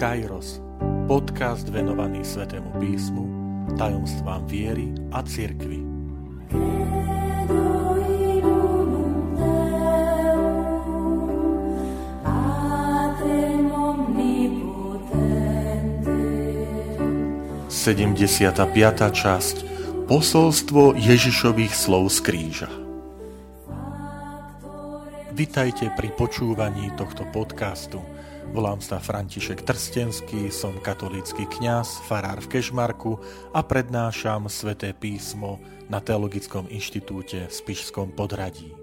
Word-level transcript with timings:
Kairos, 0.00 0.64
podcast 1.04 1.68
venovaný 1.68 2.24
Svetému 2.24 2.72
písmu, 2.80 3.24
tajomstvám 3.76 4.48
viery 4.48 4.88
a 5.12 5.20
cirkvi. 5.20 5.84
Sedemdesiata 17.68 18.64
piata 18.72 19.12
časť 19.12 19.56
Posolstvo 20.08 20.96
Ježišových 20.96 21.76
slov 21.76 22.08
z 22.08 22.18
kríža. 22.24 22.72
Vitajte 25.36 25.92
pri 25.92 26.08
počúvaní 26.16 26.88
tohto 26.96 27.28
podcastu– 27.36 28.00
Volám 28.50 28.82
sa 28.82 28.98
František 28.98 29.62
Trstenský, 29.62 30.50
som 30.50 30.74
katolícky 30.82 31.46
kňaz, 31.46 32.02
farár 32.02 32.42
v 32.42 32.58
Kešmarku 32.58 33.14
a 33.54 33.62
prednášam 33.62 34.50
sväté 34.50 34.90
písmo 34.90 35.62
na 35.86 36.02
Teologickom 36.02 36.66
inštitúte 36.66 37.46
v 37.46 37.52
Spišskom 37.54 38.10
podradí. 38.10 38.74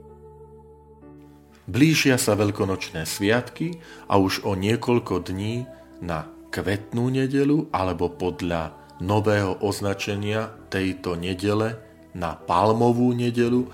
Blížia 1.68 2.16
sa 2.16 2.40
veľkonočné 2.40 3.04
sviatky 3.04 3.76
a 4.08 4.16
už 4.16 4.48
o 4.48 4.56
niekoľko 4.56 5.28
dní 5.28 5.68
na 6.00 6.32
kvetnú 6.48 7.12
nedelu 7.12 7.68
alebo 7.76 8.08
podľa 8.08 8.72
nového 9.04 9.60
označenia 9.60 10.48
tejto 10.72 11.20
nedele 11.20 11.76
na 12.16 12.40
palmovú 12.40 13.12
nedelu 13.12 13.68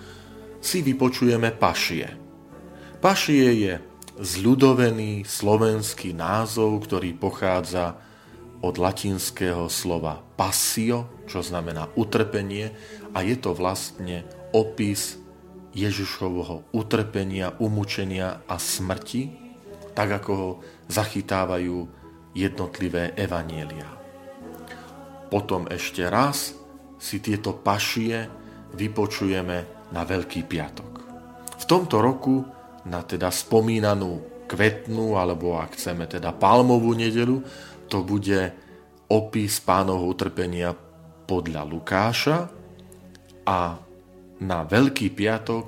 si 0.58 0.82
vypočujeme 0.82 1.54
pašie. 1.54 2.18
Pašie 2.98 3.46
je 3.62 3.93
zľudovený 4.17 5.26
slovenský 5.26 6.13
názov, 6.13 6.85
ktorý 6.85 7.18
pochádza 7.18 7.98
od 8.63 8.79
latinského 8.79 9.68
slova 9.68 10.21
passio, 10.40 11.26
čo 11.27 11.43
znamená 11.43 11.91
utrpenie, 11.99 12.71
a 13.12 13.20
je 13.26 13.35
to 13.35 13.51
vlastne 13.51 14.23
opis 14.55 15.20
Ježišovho 15.73 16.70
utrpenia, 16.71 17.57
umúčenia 17.57 18.46
a 18.46 18.55
smrti, 18.62 19.34
tak 19.98 20.23
ako 20.23 20.32
ho 20.32 20.49
zachytávajú 20.88 21.90
jednotlivé 22.38 23.13
evanielia. 23.18 23.90
Potom 25.29 25.66
ešte 25.66 26.05
raz 26.05 26.54
si 27.01 27.18
tieto 27.18 27.57
pašie 27.57 28.29
vypočujeme 28.77 29.57
na 29.93 30.01
Veľký 30.05 30.45
piatok. 30.45 30.91
V 31.57 31.66
tomto 31.66 32.01
roku 32.01 32.45
na 32.87 32.99
teda 33.03 33.31
spomínanú 33.31 34.45
kvetnú, 34.48 35.15
alebo 35.15 35.55
ak 35.55 35.79
chceme 35.79 36.05
teda 36.05 36.35
palmovú 36.35 36.91
nedelu, 36.93 37.39
to 37.87 38.03
bude 38.03 38.51
opis 39.07 39.62
pánovho 39.63 40.09
utrpenia 40.12 40.76
podľa 41.23 41.61
Lukáša 41.63 42.39
a 43.48 43.59
na 44.43 44.59
Veľký 44.67 45.13
piatok 45.15 45.65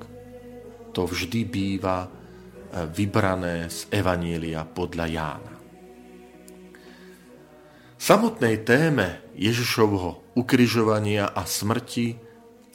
to 0.92 1.02
vždy 1.08 1.42
býva 1.48 2.08
e, 2.08 2.10
vybrané 2.92 3.68
z 3.68 3.88
Evanielia 3.92 4.64
podľa 4.64 5.06
Jána. 5.08 5.56
Samotnej 7.96 8.64
téme 8.68 9.24
Ježišovho 9.36 10.36
ukrižovania 10.36 11.32
a 11.32 11.48
smrti 11.48 12.20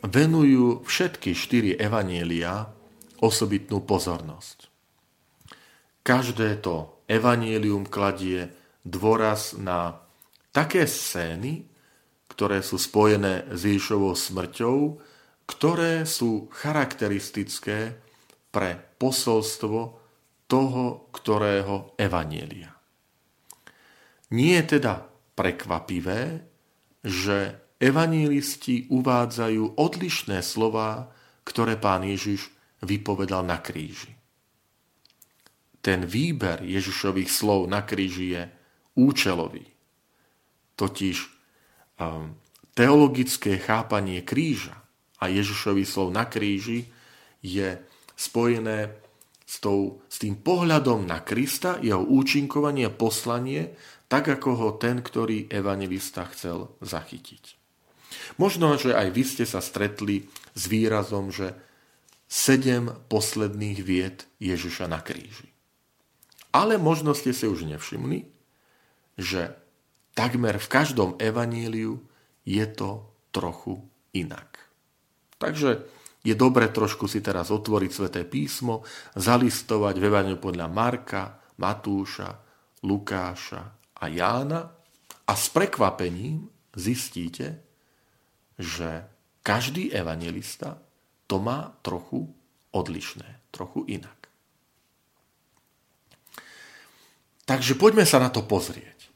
venujú 0.05 0.83
všetky 0.84 1.36
štyri 1.36 1.70
evanielia 1.77 2.80
osobitnú 3.21 3.85
pozornosť. 3.85 4.69
Každé 6.01 6.65
to 6.65 7.05
evanielium 7.07 7.85
kladie 7.85 8.49
dôraz 8.83 9.55
na 9.55 10.01
také 10.51 10.89
scény, 10.89 11.69
ktoré 12.33 12.64
sú 12.64 12.80
spojené 12.80 13.53
s 13.53 13.69
Ježišovou 13.69 14.17
smrťou, 14.17 14.77
ktoré 15.45 16.09
sú 16.09 16.48
charakteristické 16.55 18.01
pre 18.48 18.80
posolstvo 18.97 20.01
toho, 20.51 20.85
ktorého 21.14 21.95
evanielia. 22.01 22.75
Nie 24.30 24.63
je 24.63 24.79
teda 24.79 25.11
prekvapivé, 25.35 26.47
že 27.03 27.59
evanielisti 27.83 28.86
uvádzajú 28.91 29.75
odlišné 29.75 30.39
slova, 30.45 31.11
ktoré 31.42 31.75
pán 31.75 32.07
Ježiš 32.07 32.51
vypovedal 32.85 33.45
na 33.45 33.61
kríži. 33.61 34.13
Ten 35.80 36.05
výber 36.05 36.61
Ježišových 36.61 37.30
slov 37.33 37.64
na 37.68 37.80
kríži 37.85 38.36
je 38.36 38.42
účelový. 39.01 39.64
Totiž 40.77 41.17
um, 42.01 42.36
teologické 42.77 43.57
chápanie 43.57 44.20
kríža 44.20 44.77
a 45.20 45.29
Ježišových 45.29 45.89
slov 45.89 46.13
na 46.13 46.29
kríži 46.29 46.89
je 47.41 47.80
spojené 48.17 48.92
s, 49.48 49.57
tou, 49.58 50.05
s 50.07 50.20
tým 50.20 50.36
pohľadom 50.36 51.08
na 51.08 51.24
Krista, 51.24 51.80
jeho 51.80 52.05
účinkovanie 52.05 52.89
a 52.89 52.95
poslanie, 52.95 53.73
tak 54.07 54.29
ako 54.29 54.51
ho 54.57 54.68
ten, 54.77 55.01
ktorý 55.01 55.48
evangelista 55.48 56.29
chcel 56.30 56.70
zachytiť. 56.85 57.57
Možno, 58.36 58.74
že 58.77 58.95
aj 58.95 59.08
vy 59.11 59.23
ste 59.23 59.45
sa 59.47 59.58
stretli 59.62 60.29
s 60.55 60.62
výrazom, 60.67 61.30
že 61.30 61.55
sedem 62.30 62.95
posledných 63.11 63.79
vied 63.83 64.23
Ježiša 64.39 64.86
na 64.86 65.02
kríži. 65.02 65.51
Ale 66.55 66.79
možno 66.79 67.11
ste 67.11 67.35
si 67.35 67.51
už 67.51 67.67
nevšimli, 67.67 68.30
že 69.18 69.58
takmer 70.14 70.63
v 70.63 70.70
každom 70.70 71.18
evaníliu 71.18 71.98
je 72.46 72.64
to 72.70 73.11
trochu 73.35 73.83
inak. 74.14 74.63
Takže 75.42 75.91
je 76.23 76.35
dobre 76.39 76.70
trošku 76.70 77.11
si 77.11 77.18
teraz 77.18 77.51
otvoriť 77.51 77.91
sväté 77.91 78.23
písmo, 78.23 78.86
zalistovať 79.18 79.95
v 79.98 80.05
Evangeliu 80.07 80.39
podľa 80.39 80.67
Marka, 80.70 81.23
Matúša, 81.58 82.30
Lukáša 82.85 83.62
a 84.01 84.05
Jána 84.07 84.61
a 85.27 85.33
s 85.33 85.47
prekvapením 85.52 86.48
zistíte, 86.77 87.64
že 88.61 89.05
každý 89.41 89.89
evangelista 89.92 90.77
to 91.30 91.39
má 91.39 91.70
trochu 91.86 92.27
odlišné, 92.74 93.55
trochu 93.55 93.86
inak. 93.86 94.18
Takže 97.46 97.79
poďme 97.79 98.02
sa 98.02 98.18
na 98.18 98.35
to 98.35 98.42
pozrieť. 98.42 99.07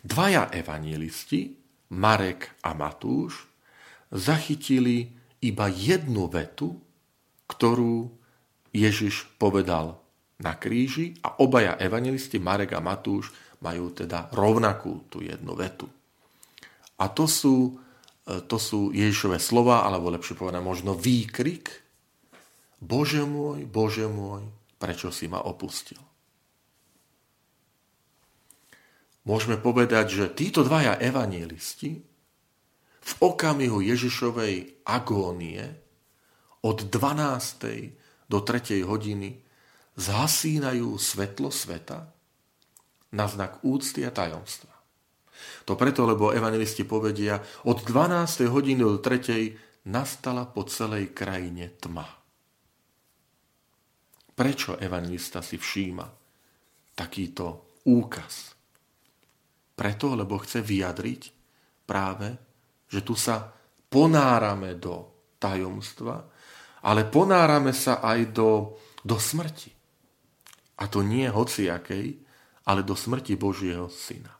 Dvaja 0.00 0.48
evangelisti, 0.56 1.52
Marek 1.92 2.56
a 2.64 2.72
Matúš, 2.72 3.44
zachytili 4.08 5.12
iba 5.44 5.68
jednu 5.68 6.32
vetu, 6.32 6.80
ktorú 7.48 8.08
Ježiš 8.72 9.28
povedal 9.36 10.00
na 10.40 10.56
kríži 10.56 11.16
a 11.24 11.40
obaja 11.40 11.76
evangelisti, 11.80 12.40
Marek 12.40 12.76
a 12.76 12.80
Matúš, 12.80 13.32
majú 13.64 13.92
teda 13.92 14.28
rovnakú 14.32 15.08
tú 15.08 15.24
jednu 15.24 15.56
vetu. 15.56 15.88
A 17.00 17.08
to 17.08 17.24
sú 17.24 17.76
to 18.26 18.56
sú 18.58 18.90
Ježišové 18.90 19.38
slova, 19.38 19.86
alebo 19.86 20.10
lepšie 20.10 20.34
povedané 20.34 20.62
možno 20.62 20.98
výkrik. 20.98 21.70
Bože 22.82 23.22
môj, 23.22 23.64
Bože 23.70 24.10
môj, 24.10 24.42
prečo 24.82 25.14
si 25.14 25.30
ma 25.30 25.40
opustil? 25.46 25.98
Môžeme 29.26 29.58
povedať, 29.58 30.06
že 30.10 30.34
títo 30.34 30.62
dvaja 30.62 31.02
evanielisti 31.02 31.98
v 33.02 33.12
okamihu 33.18 33.82
Ježišovej 33.82 34.86
agónie 34.86 35.62
od 36.62 36.86
12. 36.86 38.30
do 38.30 38.38
3. 38.42 38.86
hodiny 38.86 39.38
zhasínajú 39.98 40.94
svetlo 40.94 41.50
sveta 41.50 42.06
na 43.10 43.26
znak 43.26 43.62
úcty 43.66 44.06
a 44.06 44.14
tajomstva. 44.14 44.75
To 45.66 45.74
preto, 45.74 46.06
lebo 46.06 46.30
evangelisti 46.30 46.86
povedia, 46.86 47.40
od 47.66 47.82
12. 47.82 48.46
hodiny 48.46 48.80
do 48.82 48.98
3. 49.02 49.88
nastala 49.90 50.46
po 50.46 50.62
celej 50.66 51.10
krajine 51.10 51.74
tma. 51.80 52.06
Prečo 54.36 54.76
evangelista 54.76 55.40
si 55.40 55.56
všíma 55.56 56.06
takýto 56.92 57.78
úkaz? 57.88 58.52
Preto, 59.72 60.12
lebo 60.12 60.36
chce 60.40 60.60
vyjadriť 60.60 61.22
práve, 61.88 62.28
že 62.92 63.00
tu 63.00 63.16
sa 63.16 63.48
ponárame 63.88 64.76
do 64.76 65.24
tajomstva, 65.40 66.20
ale 66.84 67.08
ponárame 67.08 67.72
sa 67.72 68.04
aj 68.04 68.20
do, 68.36 68.76
do 69.00 69.16
smrti. 69.16 69.72
A 70.76 70.84
to 70.92 71.00
nie 71.00 71.24
hociakej, 71.24 72.06
ale 72.68 72.84
do 72.84 72.92
smrti 72.92 73.40
Božieho 73.40 73.88
Syna. 73.88 74.35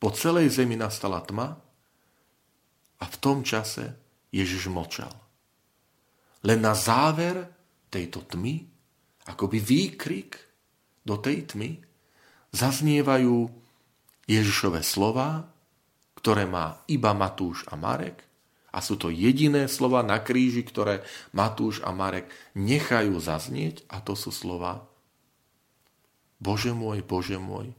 Po 0.00 0.08
celej 0.08 0.48
zemi 0.56 0.80
nastala 0.80 1.20
tma 1.20 1.60
a 3.00 3.04
v 3.04 3.16
tom 3.20 3.44
čase 3.44 3.92
Ježiš 4.32 4.72
mlčal. 4.72 5.12
Len 6.40 6.56
na 6.56 6.72
záver 6.72 7.44
tejto 7.92 8.24
tmy, 8.24 8.64
akoby 9.28 9.60
výkrik 9.60 10.40
do 11.04 11.20
tej 11.20 11.52
tmy, 11.52 11.76
zaznievajú 12.56 13.52
Ježišové 14.24 14.80
slova, 14.80 15.44
ktoré 16.16 16.48
má 16.48 16.80
iba 16.88 17.12
Matúš 17.12 17.68
a 17.68 17.76
Marek. 17.76 18.24
A 18.70 18.78
sú 18.78 18.94
to 18.96 19.10
jediné 19.10 19.66
slova 19.66 20.00
na 20.00 20.22
kríži, 20.22 20.62
ktoré 20.62 21.02
Matúš 21.34 21.82
a 21.84 21.90
Marek 21.90 22.30
nechajú 22.54 23.18
zaznieť. 23.18 23.84
A 23.90 24.00
to 24.00 24.16
sú 24.16 24.32
slova 24.32 24.86
Bože 26.40 26.72
môj, 26.72 27.04
Bože 27.04 27.36
môj, 27.36 27.74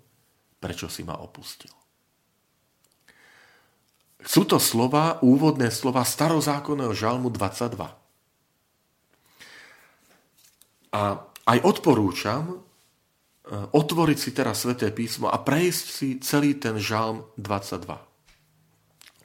prečo 0.62 0.86
si 0.86 1.02
ma 1.02 1.18
opustil. 1.18 1.81
Sú 4.22 4.46
to 4.46 4.62
slova, 4.62 5.18
úvodné 5.26 5.74
slova 5.74 6.06
starozákonného 6.06 6.94
žalmu 6.94 7.34
22. 7.34 8.02
A 10.92 11.02
aj 11.48 11.60
odporúčam 11.66 12.44
e, 12.54 12.58
otvoriť 13.74 14.18
si 14.20 14.30
teraz 14.36 14.62
Sveté 14.62 14.94
písmo 14.94 15.32
a 15.32 15.42
prejsť 15.42 15.86
si 15.90 16.08
celý 16.22 16.54
ten 16.60 16.78
žalm 16.78 17.26
22. 17.40 17.98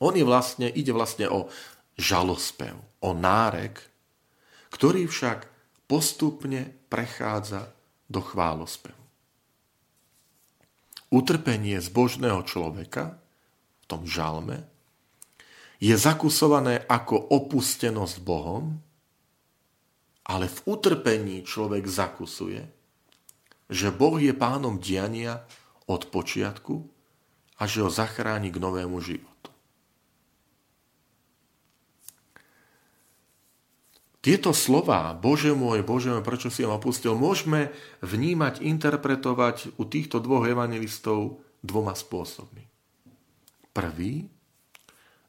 On 0.01 0.13
je 0.13 0.25
vlastne, 0.25 0.69
ide 0.69 0.93
vlastne 0.93 1.29
o 1.29 1.49
žalospev, 1.97 2.77
o 3.01 3.11
nárek, 3.17 3.81
ktorý 4.73 5.09
však 5.09 5.49
postupne 5.89 6.73
prechádza 6.89 7.73
do 8.07 8.21
chválospevu. 8.21 9.03
Utrpenie 11.09 11.79
zbožného 11.79 12.43
človeka 12.45 13.17
v 13.83 13.85
tom 13.87 14.03
žalme 14.05 14.76
je 15.77 15.93
zakusované 15.93 16.85
ako 16.89 17.21
opustenosť 17.33 18.17
Bohom, 18.25 18.81
ale 20.27 20.51
v 20.51 20.59
utrpení 20.67 21.47
človek 21.47 21.87
zakusuje, 21.87 22.65
že 23.71 23.89
Boh 23.95 24.19
je 24.19 24.35
pánom 24.35 24.79
diania 24.79 25.47
od 25.87 26.11
počiatku 26.11 26.83
a 27.59 27.63
že 27.65 27.83
ho 27.83 27.91
zachráni 27.91 28.51
k 28.51 28.59
novému 28.59 28.99
životu. 28.99 29.51
Tieto 34.27 34.51
slova, 34.51 35.15
Bože 35.15 35.55
môj, 35.55 35.87
Bože 35.87 36.11
môj, 36.11 36.27
prečo 36.27 36.51
si 36.51 36.67
ma 36.67 36.75
opustil, 36.75 37.15
môžeme 37.15 37.71
vnímať, 38.03 38.59
interpretovať 38.59 39.79
u 39.79 39.87
týchto 39.87 40.19
dvoch 40.19 40.43
evangelistov 40.51 41.39
dvoma 41.63 41.95
spôsobmi. 41.95 42.67
Prvý, 43.71 44.27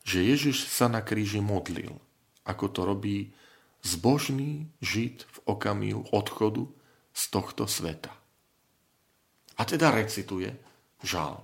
že 0.08 0.24
Ježiš 0.24 0.72
sa 0.72 0.88
na 0.88 1.04
kríži 1.04 1.44
modlil, 1.44 2.00
ako 2.48 2.66
to 2.72 2.82
robí 2.88 3.36
zbožný 3.84 4.72
žid 4.80 5.28
v 5.28 5.38
okamihu 5.52 6.08
odchodu 6.16 6.64
z 7.12 7.24
tohto 7.28 7.68
sveta. 7.68 8.16
A 9.60 9.68
teda 9.68 9.92
recituje 9.92 10.56
žalm. 11.04 11.44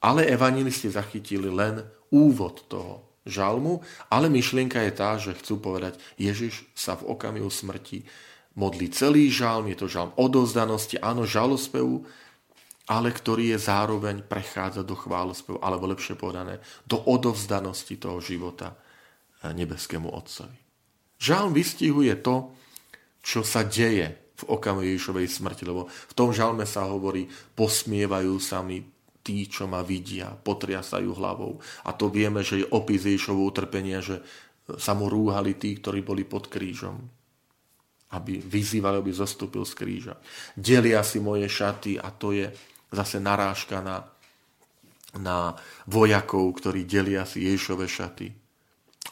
Ale 0.00 0.24
evangelisti 0.24 0.88
zachytili 0.88 1.52
len 1.52 1.84
úvod 2.08 2.64
toho 2.72 3.04
žalmu, 3.28 3.84
ale 4.08 4.32
myšlienka 4.32 4.80
je 4.88 4.92
tá, 4.92 5.16
že 5.20 5.36
chcú 5.36 5.60
povedať, 5.60 6.00
Ježiš 6.16 6.64
sa 6.72 6.96
v 6.96 7.12
okamihu 7.12 7.48
smrti 7.52 8.04
modlí 8.56 8.92
celý 8.94 9.28
žalm, 9.28 9.68
je 9.68 9.76
to 9.76 9.86
žalm 9.90 10.14
odozdanosti, 10.16 11.00
áno, 11.02 11.26
žalospevu, 11.26 12.06
ale 12.84 13.08
ktorý 13.12 13.56
je 13.56 13.58
zároveň 13.64 14.20
prechádza 14.28 14.84
do 14.84 14.92
chválospevu, 14.92 15.60
alebo 15.64 15.88
lepšie 15.88 16.20
povedané, 16.20 16.60
do 16.84 17.00
odovzdanosti 17.00 17.96
toho 17.96 18.20
života 18.20 18.76
eh, 18.76 19.52
nebeskému 19.56 20.12
Otcovi. 20.12 20.58
Žalm 21.16 21.56
vystihuje 21.56 22.12
to, 22.20 22.52
čo 23.24 23.40
sa 23.40 23.64
deje 23.64 24.24
v 24.34 24.42
okamihu 24.50 24.84
Ježišovej 24.92 25.30
smrti, 25.30 25.64
lebo 25.64 25.88
v 25.88 26.12
tom 26.12 26.34
žalme 26.34 26.68
sa 26.68 26.84
hovorí, 26.84 27.24
posmievajú 27.56 28.36
sa 28.36 28.60
mi 28.60 28.82
tí, 29.24 29.48
čo 29.48 29.64
ma 29.64 29.80
vidia, 29.80 30.36
potriasajú 30.36 31.16
hlavou. 31.16 31.56
A 31.88 31.96
to 31.96 32.12
vieme, 32.12 32.44
že 32.44 32.60
je 32.60 32.66
opis 32.68 33.08
Ježišovho 33.08 33.48
utrpenia, 33.48 34.04
že 34.04 34.20
sa 34.76 34.92
mu 34.92 35.08
rúhali 35.08 35.56
tí, 35.56 35.80
ktorí 35.80 36.04
boli 36.04 36.28
pod 36.28 36.52
krížom. 36.52 37.00
Aby 38.12 38.44
vyzývali, 38.44 39.00
aby 39.00 39.12
zostúpil 39.16 39.64
z 39.64 39.72
kríža. 39.72 40.14
Delia 40.52 41.00
si 41.00 41.24
moje 41.24 41.48
šaty 41.48 41.96
a 41.96 42.12
to 42.12 42.36
je 42.36 42.52
zase 42.94 43.18
narážka 43.18 43.82
na, 43.82 44.06
na 45.18 45.58
vojakov, 45.84 46.54
ktorí 46.58 46.86
delia 46.86 47.26
si 47.26 47.44
Ježišove 47.44 47.86
šaty. 47.90 48.28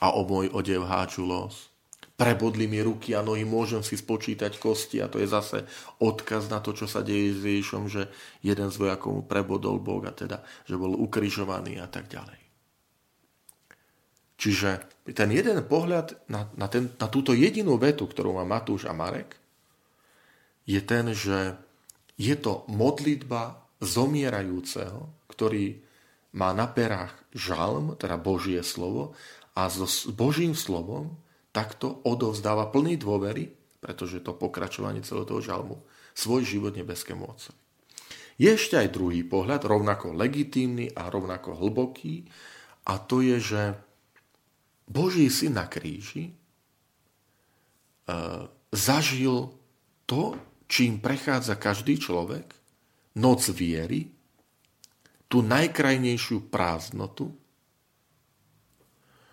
A 0.03 0.15
o 0.15 0.27
môj 0.27 0.51
odev 0.51 0.87
háču 0.89 1.23
los. 1.23 1.71
Prebodli 2.17 2.71
mi 2.71 2.79
ruky 2.79 3.19
a 3.19 3.25
nohy, 3.25 3.43
môžem 3.43 3.83
si 3.83 3.99
spočítať 3.99 4.59
kosti. 4.59 5.03
A 5.03 5.11
to 5.11 5.19
je 5.19 5.27
zase 5.27 5.67
odkaz 5.99 6.47
na 6.47 6.63
to, 6.63 6.71
čo 6.71 6.87
sa 6.87 7.03
deje 7.03 7.35
s 7.35 7.43
Ježišom, 7.43 7.91
že 7.91 8.11
jeden 8.47 8.71
z 8.71 8.77
vojakov 8.79 9.11
mu 9.11 9.23
prebodol 9.27 9.83
Boh 9.83 10.03
a 10.07 10.15
teda, 10.15 10.43
že 10.67 10.79
bol 10.79 10.95
ukrižovaný 10.95 11.83
a 11.83 11.91
tak 11.91 12.07
ďalej. 12.07 12.43
Čiže 14.43 14.71
ten 15.15 15.31
jeden 15.31 15.63
pohľad 15.71 16.27
na, 16.27 16.51
na, 16.59 16.67
ten, 16.67 16.91
na 16.99 17.07
túto 17.07 17.31
jedinú 17.31 17.79
vetu, 17.79 18.11
ktorú 18.11 18.35
má 18.35 18.43
Matúš 18.43 18.91
a 18.91 18.95
Marek, 18.95 19.39
je 20.67 20.83
ten, 20.83 21.11
že 21.15 21.59
je 22.19 22.35
to 22.39 22.67
modlitba 22.67 23.63
zomierajúceho, 23.83 25.27
ktorý 25.27 25.83
má 26.39 26.55
na 26.55 26.71
perách 26.71 27.13
žalm, 27.35 27.99
teda 27.99 28.17
Božie 28.17 28.63
slovo, 28.63 29.13
a 29.53 29.69
so 29.69 29.85
Božím 30.17 30.57
slovom 30.57 31.19
takto 31.53 32.01
odovzdáva 32.09 32.73
plný 32.73 32.97
dôvery, 32.97 33.53
pretože 33.83 34.25
to 34.25 34.33
pokračovanie 34.33 35.05
celého 35.05 35.29
toho 35.29 35.43
žalmu, 35.45 35.77
svoj 36.17 36.47
život 36.47 36.73
nebeskému 36.73 37.27
Otcovi. 37.29 37.61
Je 38.41 38.49
ešte 38.49 38.81
aj 38.81 38.97
druhý 38.97 39.21
pohľad, 39.29 39.69
rovnako 39.69 40.17
legitímny 40.17 40.89
a 40.97 41.13
rovnako 41.13 41.61
hlboký, 41.61 42.25
a 42.89 42.97
to 42.99 43.21
je, 43.21 43.37
že 43.39 43.63
Boží 44.89 45.31
syn 45.31 45.61
na 45.61 45.71
kríži 45.71 46.33
e, 46.33 46.35
zažil 48.73 49.55
to, 50.09 50.35
čím 50.67 50.99
prechádza 50.99 51.55
každý 51.61 52.01
človek, 52.01 52.62
noc 53.19 53.53
viery, 53.53 54.09
tú 55.29 55.41
najkrajnejšiu 55.41 56.53
prázdnotu, 56.53 57.33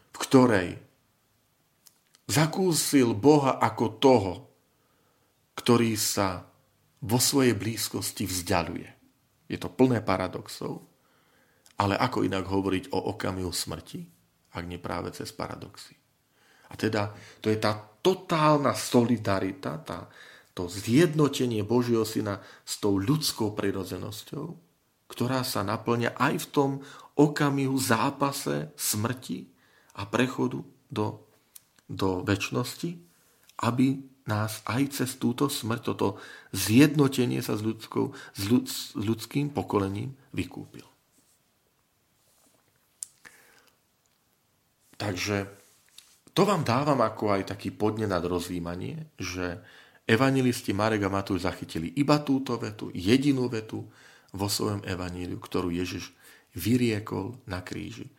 v 0.09 0.17
ktorej 0.17 0.69
zakúsil 2.29 3.15
Boha 3.15 3.59
ako 3.59 3.85
toho, 3.99 4.33
ktorý 5.59 5.97
sa 5.99 6.47
vo 7.03 7.19
svojej 7.19 7.55
blízkosti 7.55 8.23
vzdialuje. 8.27 8.89
Je 9.49 9.57
to 9.59 9.71
plné 9.71 10.03
paradoxov, 10.03 10.83
ale 11.79 11.95
ako 11.95 12.27
inak 12.27 12.47
hovoriť 12.47 12.91
o 12.95 13.15
okamihu 13.15 13.51
smrti, 13.51 14.01
ak 14.55 14.63
nie 14.67 14.79
práve 14.79 15.11
cez 15.15 15.31
paradoxy. 15.31 15.95
A 16.69 16.77
teda 16.77 17.11
to 17.41 17.49
je 17.49 17.57
tá 17.57 17.75
totálna 17.99 18.77
solidarita, 18.77 19.81
tá, 19.81 20.05
to 20.59 20.67
zjednotenie 20.67 21.63
Božieho 21.63 22.03
syna 22.03 22.43
s 22.67 22.83
tou 22.83 22.99
ľudskou 22.99 23.55
prirodzenosťou, 23.55 24.45
ktorá 25.07 25.47
sa 25.47 25.63
naplňa 25.63 26.19
aj 26.19 26.35
v 26.43 26.47
tom 26.51 26.71
okamihu 27.15 27.79
zápase 27.79 28.75
smrti 28.75 29.47
a 29.95 30.03
prechodu 30.03 30.59
do 30.91 31.29
do 31.89 32.21
väčšnosti, 32.21 33.01
aby 33.65 34.05
nás 34.29 34.61
aj 34.69 35.01
cez 35.01 35.17
túto 35.17 35.49
smrť, 35.49 35.81
toto 35.81 36.21
zjednotenie 36.53 37.41
sa 37.41 37.57
s, 37.57 37.65
ľudskou, 37.65 38.13
s, 38.13 38.41
ľud, 38.45 38.69
s 38.69 38.93
ľudským 38.93 39.49
pokolením 39.49 40.13
vykúpil. 40.29 40.85
Takže 45.01 45.49
to 46.37 46.45
vám 46.45 46.61
dávam 46.61 47.01
ako 47.01 47.41
aj 47.41 47.57
taký 47.57 47.73
podne 47.73 48.05
nad 48.05 48.21
rozvímanie, 48.21 49.09
že 49.17 49.65
evangelisti 50.09 50.73
Marek 50.73 51.05
a 51.05 51.13
Matúš 51.13 51.45
zachytili 51.45 51.93
iba 51.93 52.17
túto 52.25 52.57
vetu, 52.57 52.89
jedinú 52.89 53.45
vetu 53.45 53.85
vo 54.33 54.47
svojom 54.49 54.81
evaníliu, 54.81 55.37
ktorú 55.37 55.69
Ježiš 55.69 56.09
vyriekol 56.57 57.37
na 57.45 57.61
kríži 57.61 58.09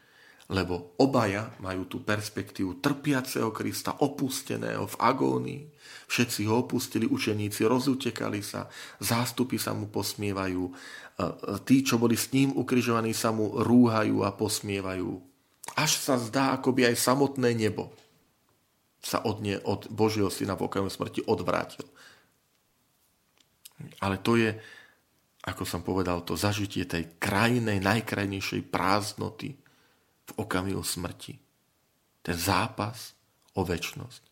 lebo 0.50 0.98
obaja 0.98 1.54
majú 1.62 1.86
tú 1.86 2.02
perspektívu 2.02 2.82
trpiaceho 2.82 3.54
Krista, 3.54 4.02
opusteného 4.02 4.82
v 4.90 4.96
agónii. 4.98 5.62
Všetci 6.10 6.50
ho 6.50 6.66
opustili, 6.66 7.06
učeníci 7.06 7.62
rozutekali 7.62 8.42
sa, 8.42 8.66
zástupy 8.98 9.62
sa 9.62 9.70
mu 9.78 9.86
posmievajú, 9.86 10.62
e, 10.66 10.72
e, 10.74 11.24
tí, 11.62 11.86
čo 11.86 12.02
boli 12.02 12.18
s 12.18 12.34
ním 12.34 12.50
ukrižovaní, 12.50 13.14
sa 13.14 13.30
mu 13.30 13.62
rúhajú 13.62 14.26
a 14.26 14.34
posmievajú. 14.34 15.22
Až 15.78 16.02
sa 16.02 16.18
zdá, 16.18 16.58
ako 16.58 16.74
by 16.74 16.90
aj 16.90 16.96
samotné 16.98 17.54
nebo 17.54 17.94
sa 19.00 19.24
od, 19.24 19.40
ne, 19.40 19.56
od 19.64 19.88
Božieho 19.88 20.28
syna 20.28 20.54
v 20.54 20.68
okamihu 20.68 20.92
smrti 20.92 21.24
odvrátil. 21.24 21.88
Ale 24.04 24.20
to 24.20 24.36
je, 24.36 24.52
ako 25.48 25.64
som 25.64 25.80
povedal, 25.80 26.20
to 26.20 26.36
zažitie 26.36 26.84
tej 26.84 27.16
krajnej, 27.16 27.80
najkrajnejšej 27.80 28.68
prázdnoty, 28.68 29.56
v 30.30 30.32
okamihu 30.38 30.82
smrti. 30.86 31.34
Ten 32.22 32.36
zápas 32.38 33.18
o 33.58 33.66
väčnosť, 33.66 34.22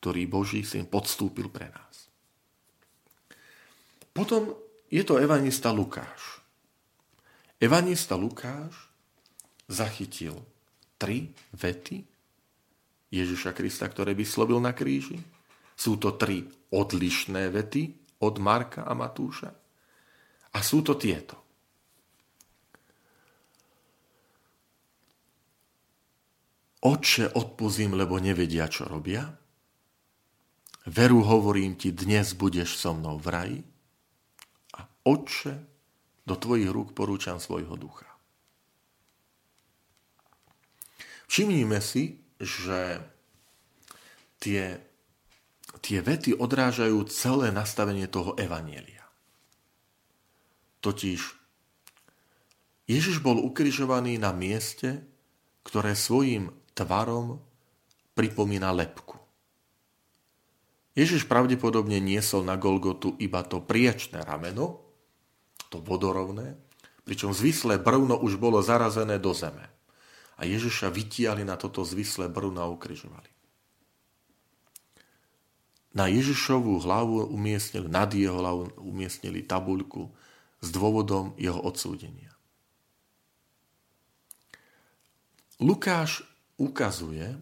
ktorý 0.00 0.24
Boží 0.24 0.64
syn 0.64 0.88
podstúpil 0.88 1.52
pre 1.52 1.68
nás. 1.68 2.08
Potom 4.12 4.56
je 4.88 5.02
to 5.04 5.20
evanista 5.20 5.72
Lukáš. 5.72 6.40
Evanista 7.60 8.16
Lukáš 8.16 8.72
zachytil 9.68 10.36
tri 10.96 11.32
vety 11.56 12.11
Ježiša 13.12 13.52
Krista, 13.52 13.84
ktoré 13.92 14.16
vyslovil 14.16 14.56
na 14.56 14.72
kríži. 14.72 15.20
Sú 15.76 16.00
to 16.00 16.16
tri 16.16 16.48
odlišné 16.72 17.52
vety 17.52 18.16
od 18.24 18.34
Marka 18.40 18.88
a 18.88 18.96
Matúša. 18.96 19.52
A 20.52 20.58
sú 20.64 20.80
to 20.80 20.96
tieto. 20.96 21.36
Oče, 26.82 27.36
odpuzím, 27.38 27.94
lebo 27.94 28.18
nevedia, 28.18 28.66
čo 28.66 28.88
robia. 28.88 29.22
Veru 30.90 31.22
hovorím 31.22 31.78
ti, 31.78 31.94
dnes 31.94 32.34
budeš 32.34 32.74
so 32.74 32.90
mnou 32.90 33.22
v 33.22 33.28
raji. 33.30 33.60
A 34.74 34.82
Oče, 35.06 35.54
do 36.26 36.34
tvojich 36.34 36.70
rúk 36.70 36.90
porúčam 36.90 37.38
svojho 37.38 37.78
ducha. 37.78 38.10
Všimnime 41.30 41.78
si, 41.78 42.21
že 42.42 42.98
tie, 44.42 44.82
tie 45.78 45.98
vety 46.02 46.34
odrážajú 46.34 47.06
celé 47.06 47.54
nastavenie 47.54 48.10
toho 48.10 48.34
evanielia. 48.34 49.06
Totiž 50.82 51.38
Ježiš 52.90 53.22
bol 53.22 53.38
ukrižovaný 53.38 54.18
na 54.18 54.34
mieste, 54.34 55.06
ktoré 55.62 55.94
svojim 55.94 56.50
tvarom 56.74 57.38
pripomína 58.18 58.74
lepku. 58.74 59.22
Ježiš 60.92 61.24
pravdepodobne 61.24 62.02
niesol 62.02 62.44
na 62.44 62.58
Golgotu 62.58 63.16
iba 63.16 63.40
to 63.46 63.64
priečné 63.64 64.26
rameno, 64.26 64.82
to 65.72 65.80
vodorovné, 65.80 66.58
pričom 67.06 67.32
zvislé 67.32 67.80
brvno 67.80 68.20
už 68.20 68.36
bolo 68.36 68.60
zarazené 68.60 69.16
do 69.16 69.32
zeme 69.32 69.71
a 70.42 70.50
Ježiša 70.50 70.90
vytiali 70.90 71.46
na 71.46 71.54
toto 71.54 71.86
zvislé 71.86 72.26
brúno 72.26 72.58
a 72.58 72.66
ukrižovali. 72.66 73.30
Na 75.94 76.10
Ježišovú 76.10 76.82
hlavu 76.82 77.30
umiestnili, 77.30 77.86
nad 77.86 78.10
jeho 78.10 78.42
hlavu 78.42 78.74
umiestnili 78.82 79.46
tabuľku 79.46 80.10
s 80.58 80.68
dôvodom 80.74 81.38
jeho 81.38 81.62
odsúdenia. 81.62 82.34
Lukáš 85.62 86.26
ukazuje, 86.58 87.38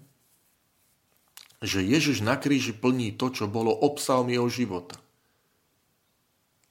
že 1.65 1.81
Ježiš 1.81 2.21
na 2.21 2.37
kríži 2.37 2.77
plní 2.77 3.17
to, 3.17 3.33
čo 3.33 3.49
bolo 3.49 3.73
obsahom 3.73 4.29
jeho 4.29 4.49
života. 4.53 5.01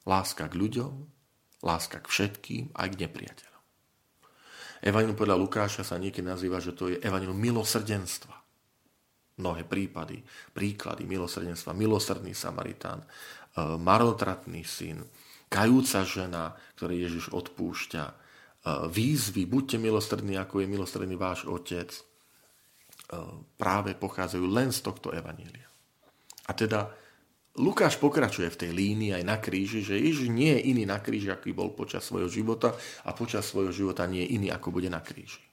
Láska 0.06 0.46
k 0.46 0.54
ľuďom, 0.54 0.94
láska 1.66 2.06
k 2.06 2.06
všetkým, 2.06 2.64
aj 2.78 2.88
k 2.94 3.00
nepriateľom. 3.02 3.49
Evangelium 4.80 5.20
podľa 5.20 5.36
Lukáša 5.36 5.84
sa 5.84 6.00
niekedy 6.00 6.24
nazýva, 6.24 6.64
že 6.64 6.72
to 6.72 6.88
je 6.88 7.04
evangelium 7.04 7.36
milosrdenstva. 7.36 8.36
Mnohé 9.40 9.68
prípady, 9.68 10.24
príklady 10.52 11.04
milosrdenstva, 11.08 11.76
milosrdný 11.76 12.32
Samaritán, 12.32 13.04
e, 13.04 13.08
marotratný 13.60 14.64
syn, 14.64 15.04
kajúca 15.52 16.04
žena, 16.04 16.56
ktoré 16.76 16.96
Ježiš 16.96 17.32
odpúšťa, 17.32 18.04
e, 18.08 18.14
výzvy, 18.92 19.48
buďte 19.48 19.80
milosrdní, 19.80 20.36
ako 20.40 20.64
je 20.64 20.68
milosrdný 20.68 21.16
váš 21.16 21.48
otec, 21.48 21.92
e, 21.92 22.02
práve 23.56 23.96
pochádzajú 23.96 24.46
len 24.48 24.72
z 24.72 24.80
tohto 24.80 25.12
evanília. 25.12 25.68
A 26.48 26.56
teda 26.56 26.92
Lukáš 27.60 28.00
pokračuje 28.00 28.48
v 28.48 28.56
tej 28.56 28.72
línii 28.72 29.12
aj 29.20 29.24
na 29.28 29.36
kríži, 29.36 29.84
že 29.84 30.00
Ježiš 30.00 30.32
nie 30.32 30.56
je 30.56 30.72
iný 30.72 30.88
na 30.88 31.04
kríži, 31.04 31.28
aký 31.28 31.51
bol 31.51 31.75
počas 31.75 32.08
svojho 32.08 32.32
života 32.32 32.72
a 33.04 33.12
počas 33.12 33.51
svojho 33.51 33.75
života 33.75 34.08
nie 34.08 34.24
je 34.24 34.39
iný, 34.39 34.48
ako 34.48 34.72
bude 34.72 34.88
na 34.88 35.04
kríži. 35.04 35.44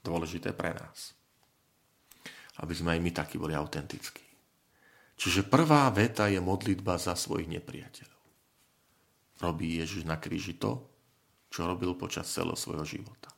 Dôležité 0.00 0.56
pre 0.56 0.72
nás. 0.72 1.12
Aby 2.56 2.72
sme 2.72 2.96
aj 2.96 3.00
my 3.04 3.10
takí 3.12 3.36
boli 3.36 3.52
autentickí. 3.52 4.24
Čiže 5.20 5.44
prvá 5.44 5.92
veta 5.92 6.24
je 6.24 6.40
modlitba 6.40 6.96
za 6.96 7.12
svojich 7.12 7.52
nepriateľov. 7.52 8.22
Robí 9.44 9.76
Ježiš 9.76 10.08
na 10.08 10.16
kríži 10.16 10.56
to, 10.56 10.88
čo 11.52 11.68
robil 11.68 11.92
počas 12.00 12.32
celého 12.32 12.56
svojho 12.56 12.88
života. 12.88 13.28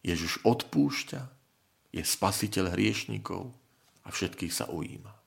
Ježiš 0.00 0.40
odpúšťa, 0.48 1.20
je 1.92 2.00
spasiteľ 2.00 2.72
hriešnikov 2.72 3.52
a 4.06 4.08
všetkých 4.08 4.54
sa 4.54 4.64
ujíma 4.72 5.19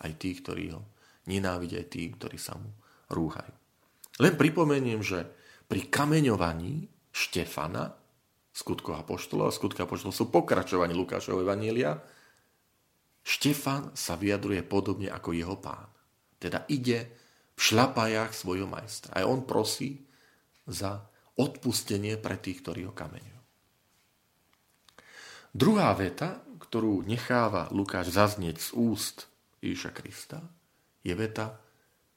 aj 0.00 0.12
tí, 0.16 0.36
ktorí 0.36 0.72
ho 0.74 0.82
nenávidia, 1.28 1.84
aj 1.84 1.88
tí, 1.92 2.08
ktorí 2.10 2.36
sa 2.40 2.56
mu 2.56 2.70
rúhajú. 3.12 3.54
Len 4.20 4.34
pripomeniem, 4.36 5.00
že 5.00 5.24
pri 5.70 5.86
kameňovaní 5.88 6.88
Štefana, 7.10 7.94
skutkov 8.50 8.98
apoštolov 9.00 9.50
a 9.50 9.54
skutky 9.54 9.82
apoštolov 9.82 10.14
sú 10.14 10.28
pokračovanie 10.28 10.94
Lukášovho 10.94 11.42
Evanielia, 11.42 11.98
Štefan 13.20 13.92
sa 13.94 14.16
vyjadruje 14.16 14.64
podobne 14.64 15.12
ako 15.12 15.36
jeho 15.36 15.56
pán. 15.60 15.86
Teda 16.40 16.64
ide 16.72 17.06
v 17.54 17.60
šlapajách 17.60 18.32
svojho 18.32 18.64
majstra. 18.64 19.12
A 19.14 19.28
on 19.28 19.44
prosí 19.44 20.02
za 20.64 21.04
odpustenie 21.36 22.16
pre 22.16 22.40
tých, 22.40 22.64
ktorí 22.64 22.88
ho 22.88 22.96
kameňujú. 22.96 23.40
Druhá 25.50 25.92
veta, 25.94 26.40
ktorú 26.62 27.02
necháva 27.04 27.68
Lukáš 27.74 28.14
zaznieť 28.14 28.56
z 28.58 28.68
úst 28.74 29.29
Ježiša 29.60 29.90
Krista 29.92 30.40
je 31.04 31.12
veta 31.12 31.60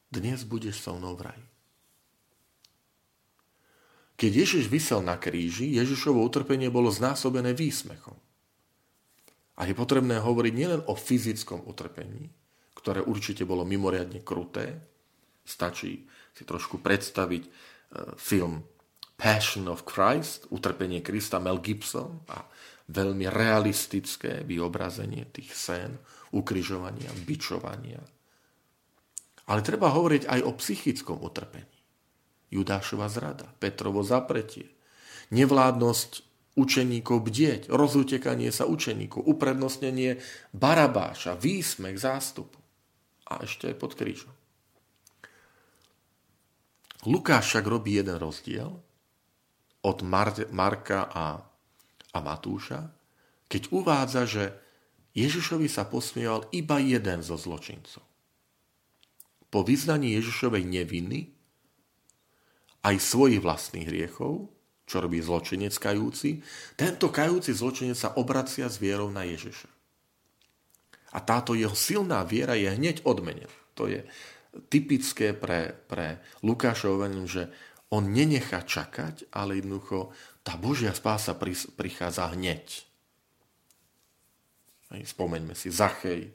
Dnes 0.08 0.44
budeš 0.48 0.80
so 0.80 0.96
mnou 0.96 1.16
v 1.20 1.32
raji. 1.32 1.48
Keď 4.14 4.32
Ježiš 4.32 4.66
vysel 4.70 5.02
na 5.02 5.18
kríži, 5.18 5.74
Ježišovo 5.74 6.22
utrpenie 6.22 6.70
bolo 6.70 6.94
znásobené 6.94 7.52
výsmechom. 7.58 8.16
A 9.58 9.68
je 9.68 9.74
potrebné 9.76 10.22
hovoriť 10.22 10.54
nielen 10.54 10.82
o 10.88 10.94
fyzickom 10.94 11.66
utrpení, 11.66 12.30
ktoré 12.78 13.02
určite 13.04 13.44
bolo 13.44 13.66
mimoriadne 13.66 14.22
kruté. 14.22 14.80
Stačí 15.44 16.08
si 16.32 16.44
trošku 16.46 16.80
predstaviť 16.80 17.44
e, 17.44 17.50
film 18.16 18.64
Passion 19.16 19.70
of 19.70 19.86
Christ, 19.88 20.50
utrpenie 20.50 21.00
Krista 21.06 21.40
Mel 21.40 21.62
Gibson 21.64 22.26
a 22.28 22.44
veľmi 22.90 23.30
realistické 23.32 24.44
vyobrazenie 24.44 25.30
tých 25.32 25.56
scén 25.56 25.96
ukrižovania, 26.34 27.14
bičovania. 27.24 28.02
Ale 29.48 29.60
treba 29.62 29.94
hovoriť 29.94 30.28
aj 30.28 30.40
o 30.44 30.52
psychickom 30.58 31.22
utrpení. 31.22 31.78
Judášova 32.54 33.10
zrada, 33.10 33.50
Petrovo 33.58 34.06
zapretie, 34.06 34.70
nevládnosť 35.34 36.12
učeníkov 36.54 37.26
bdieť, 37.26 37.62
rozutekanie 37.74 38.54
sa 38.54 38.70
učeníkov, 38.70 39.26
uprednostnenie 39.26 40.22
barabáša, 40.54 41.34
výsmech 41.34 41.98
zástupu. 41.98 42.62
A 43.26 43.42
ešte 43.42 43.74
aj 43.74 43.76
pod 43.82 43.98
krížom. 43.98 44.34
Lukáš 47.10 47.52
však 47.52 47.66
robí 47.68 48.00
jeden 48.00 48.16
rozdiel 48.16 48.80
od 49.84 49.98
Mar- 50.02 50.50
Marka 50.50 51.12
a, 51.12 51.38
a 52.16 52.18
Matúša, 52.24 52.88
keď 53.52 53.62
uvádza, 53.70 54.24
že 54.26 54.44
Ježišovi 55.14 55.70
sa 55.70 55.86
posmieval 55.86 56.50
iba 56.50 56.82
jeden 56.82 57.22
zo 57.22 57.38
zločincov. 57.38 58.02
Po 59.54 59.62
vyznaní 59.62 60.18
Ježišovej 60.18 60.66
neviny 60.66 61.30
aj 62.82 62.96
svojich 62.98 63.40
vlastných 63.40 63.86
hriechov, 63.86 64.50
čo 64.90 64.98
robí 65.00 65.22
zločinec 65.22 65.78
kajúci, 65.78 66.42
tento 66.74 67.14
kajúci 67.14 67.54
zločinec 67.54 67.96
sa 67.96 68.18
obracia 68.18 68.66
s 68.66 68.82
vierou 68.82 69.14
na 69.14 69.24
Ježiša. 69.24 69.70
A 71.14 71.22
táto 71.22 71.54
jeho 71.54 71.78
silná 71.78 72.26
viera 72.26 72.58
je 72.58 72.74
hneď 72.74 73.06
odmenená. 73.06 73.54
To 73.78 73.86
je 73.86 74.02
typické 74.70 75.38
pre, 75.38 75.78
pre 75.86 76.22
Lukášov, 76.42 77.06
že 77.30 77.54
on 77.94 78.10
nenechá 78.10 78.66
čakať, 78.66 79.30
ale 79.30 79.62
jednoducho 79.62 80.10
tá 80.42 80.58
Božia 80.58 80.90
spása 80.98 81.38
prichádza 81.78 82.34
hneď. 82.34 82.90
Spomeňme 84.94 85.54
si, 85.54 85.70
Zachej, 85.70 86.34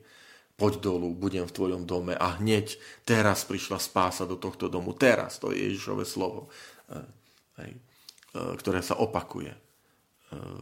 poď 0.59 0.83
dolu, 0.83 1.15
budem 1.15 1.47
v 1.47 1.55
tvojom 1.55 1.83
dome 1.87 2.15
a 2.19 2.39
hneď 2.39 2.79
teraz 3.07 3.47
prišla 3.47 3.79
spása 3.79 4.27
do 4.27 4.35
tohto 4.35 4.67
domu. 4.67 4.95
Teraz, 4.95 5.39
to 5.39 5.55
je 5.55 5.71
Ježišové 5.71 6.03
slovo, 6.03 6.51
e, 6.91 6.99
hej, 7.63 7.73
e, 7.79 7.81
ktoré 8.59 8.83
sa 8.83 8.99
opakuje. 8.99 9.55
E, 9.55 9.61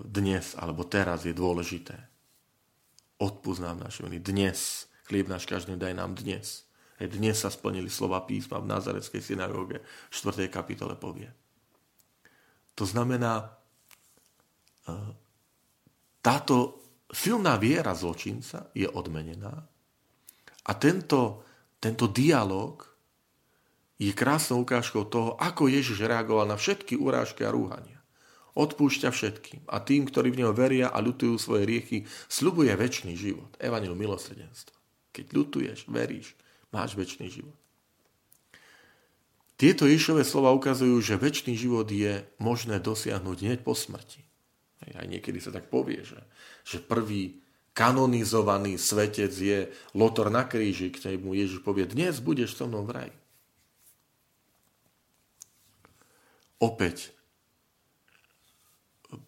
dnes 0.05 0.53
alebo 0.61 0.85
teraz 0.85 1.25
je 1.25 1.33
dôležité. 1.33 1.97
Odpúsť 3.17 3.61
nám 3.65 3.88
naše 3.88 4.05
viny. 4.05 4.21
Dnes. 4.21 4.85
Chlieb 5.09 5.33
náš 5.33 5.49
každý 5.49 5.81
daj 5.81 5.97
nám 5.97 6.12
dnes. 6.12 6.66
Dnes 6.97 7.37
sa 7.37 7.53
splnili 7.53 7.93
slova 7.93 8.25
písma 8.25 8.57
v 8.57 8.73
Nazareckej 8.73 9.21
synagóge 9.21 9.85
v 9.85 10.15
4. 10.17 10.49
kapitole 10.49 10.97
povie. 10.97 11.29
To 12.76 12.88
znamená, 12.88 13.53
táto 16.25 16.57
silná 17.12 17.61
viera 17.61 17.93
zločinca 17.93 18.73
je 18.73 18.88
odmenená 18.88 19.69
a 20.67 20.73
tento, 20.75 21.45
tento 21.76 22.09
dialog 22.09 22.81
je 23.97 24.12
krásnou 24.12 24.65
ukážkou 24.65 25.09
toho, 25.09 25.37
ako 25.41 25.73
Ježiš 25.73 26.05
reagoval 26.05 26.49
na 26.49 26.57
všetky 26.61 27.00
urážky 27.00 27.45
a 27.45 27.53
rúhania. 27.53 28.00
Odpúšťa 28.57 29.12
všetkým 29.12 29.69
a 29.69 29.85
tým, 29.85 30.09
ktorí 30.09 30.33
v 30.33 30.41
neho 30.45 30.53
veria 30.57 30.88
a 30.88 31.00
ľutujú 31.00 31.37
svoje 31.37 31.69
riechy, 31.69 31.99
slubuje 32.29 32.73
väčší 32.73 33.12
život. 33.12 33.53
Evangelium 33.61 34.00
milosrdenstva. 34.00 34.76
Keď 35.12 35.26
ľutuješ, 35.33 35.79
veríš, 35.93 36.37
máš 36.75 36.99
väčší 36.99 37.29
život. 37.31 37.59
Tieto 39.57 39.89
Ježišové 39.89 40.21
slova 40.21 40.53
ukazujú, 40.53 41.01
že 41.01 41.17
väčší 41.17 41.57
život 41.57 41.89
je 41.89 42.21
možné 42.37 42.77
dosiahnuť 42.77 43.37
hneď 43.41 43.61
po 43.65 43.73
smrti. 43.73 44.21
Aj 44.93 45.09
niekedy 45.09 45.41
sa 45.41 45.49
tak 45.49 45.73
povie, 45.73 46.05
že, 46.05 46.21
že 46.69 46.85
prvý 46.85 47.41
kanonizovaný 47.73 48.77
svetec 48.77 49.33
je 49.33 49.73
Lotor 49.97 50.29
na 50.29 50.45
kríži, 50.45 50.93
ktorý 50.93 51.17
mu 51.17 51.33
Ježiš 51.33 51.65
povie, 51.65 51.89
dnes 51.89 52.21
budeš 52.21 52.57
so 52.57 52.69
mnou 52.69 52.85
v 52.85 52.95
raji. 53.01 53.17
Opäť, 56.61 57.13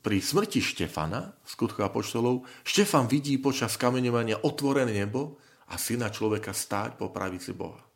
pri 0.01 0.21
smrti 0.21 0.65
Štefana, 0.65 1.37
skutku 1.45 1.81
apoštolov, 1.85 2.45
Štefan 2.65 3.09
vidí 3.09 3.37
počas 3.37 3.77
kameňovania 3.77 4.41
otvorené 4.45 4.93
nebo 4.93 5.41
a 5.69 5.75
syna 5.77 6.09
človeka 6.09 6.57
stáť 6.57 6.97
po 6.97 7.13
pravici 7.13 7.53
Boha. 7.53 7.89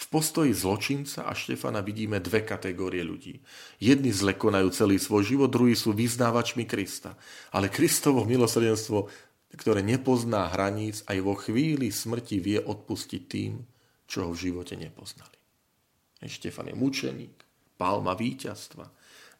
V 0.00 0.08
postoji 0.08 0.56
zločinca 0.56 1.28
a 1.28 1.36
Štefana 1.36 1.84
vidíme 1.84 2.24
dve 2.24 2.40
kategórie 2.40 3.04
ľudí. 3.04 3.36
Jedni 3.76 4.16
zle 4.16 4.32
celý 4.72 4.96
svoj 4.96 5.28
život, 5.28 5.52
druhí 5.52 5.76
sú 5.76 5.92
vyznávačmi 5.92 6.64
Krista. 6.64 7.20
Ale 7.52 7.68
Kristovo 7.68 8.24
milosrdenstvo, 8.24 9.12
ktoré 9.60 9.84
nepozná 9.84 10.48
hraníc, 10.56 11.04
aj 11.04 11.18
vo 11.20 11.36
chvíli 11.36 11.92
smrti 11.92 12.40
vie 12.40 12.58
odpustiť 12.64 13.22
tým, 13.28 13.60
čo 14.08 14.24
ho 14.24 14.30
v 14.32 14.40
živote 14.48 14.72
nepoznali. 14.80 15.36
Štefan 16.24 16.72
je 16.72 16.76
mučeník, 16.80 17.36
palma 17.76 18.16
víťazstva, 18.16 18.88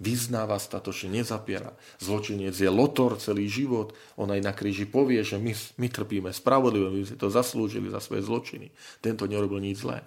vyznáva 0.00 0.56
statočne, 0.56 1.20
nezapiera. 1.20 1.76
Zločinec 2.00 2.56
je 2.56 2.70
lotor 2.72 3.20
celý 3.20 3.46
život. 3.46 3.92
On 4.16 4.26
aj 4.32 4.40
na 4.40 4.56
kríži 4.56 4.88
povie, 4.88 5.20
že 5.20 5.36
my, 5.36 5.52
my 5.76 5.86
trpíme 5.92 6.32
spravodlivo, 6.32 6.88
my 6.88 7.04
si 7.04 7.20
to 7.20 7.28
zaslúžili 7.28 7.92
za 7.92 8.00
svoje 8.00 8.24
zločiny. 8.24 8.72
Tento 9.04 9.28
nerobil 9.28 9.60
nič 9.60 9.84
zlé 9.84 10.00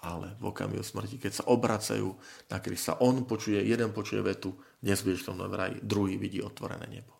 ale 0.00 0.32
v 0.40 0.48
okamihu 0.48 0.80
smrti, 0.80 1.20
keď 1.20 1.32
sa 1.32 1.44
obracajú 1.52 2.08
na 2.48 2.56
Krista, 2.56 3.04
on 3.04 3.28
počuje, 3.28 3.60
jeden 3.60 3.92
počuje 3.92 4.24
vetu, 4.24 4.56
dnes 4.80 4.96
budeš 5.04 5.28
v 5.28 5.52
raji, 5.52 5.76
druhý 5.84 6.16
vidí 6.16 6.40
otvorené 6.40 6.88
nebo. 6.88 7.12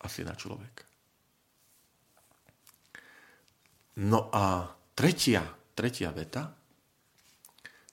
Asi 0.00 0.24
na 0.24 0.32
človeka. 0.32 0.88
No 4.00 4.32
a 4.32 4.72
tretia, 4.96 5.44
tretia 5.76 6.08
veta, 6.14 6.54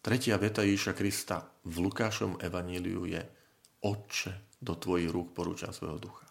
tretia 0.06 0.38
veta 0.38 0.62
Ježiša 0.62 0.94
Krista 0.94 1.42
v 1.66 1.90
Lukášom 1.90 2.38
evaníliu 2.38 3.10
je 3.10 3.26
Otče, 3.82 4.62
do 4.62 4.78
tvojich 4.78 5.10
rúk 5.10 5.34
porúčam 5.34 5.74
svojho 5.74 5.98
ducha. 5.98 6.30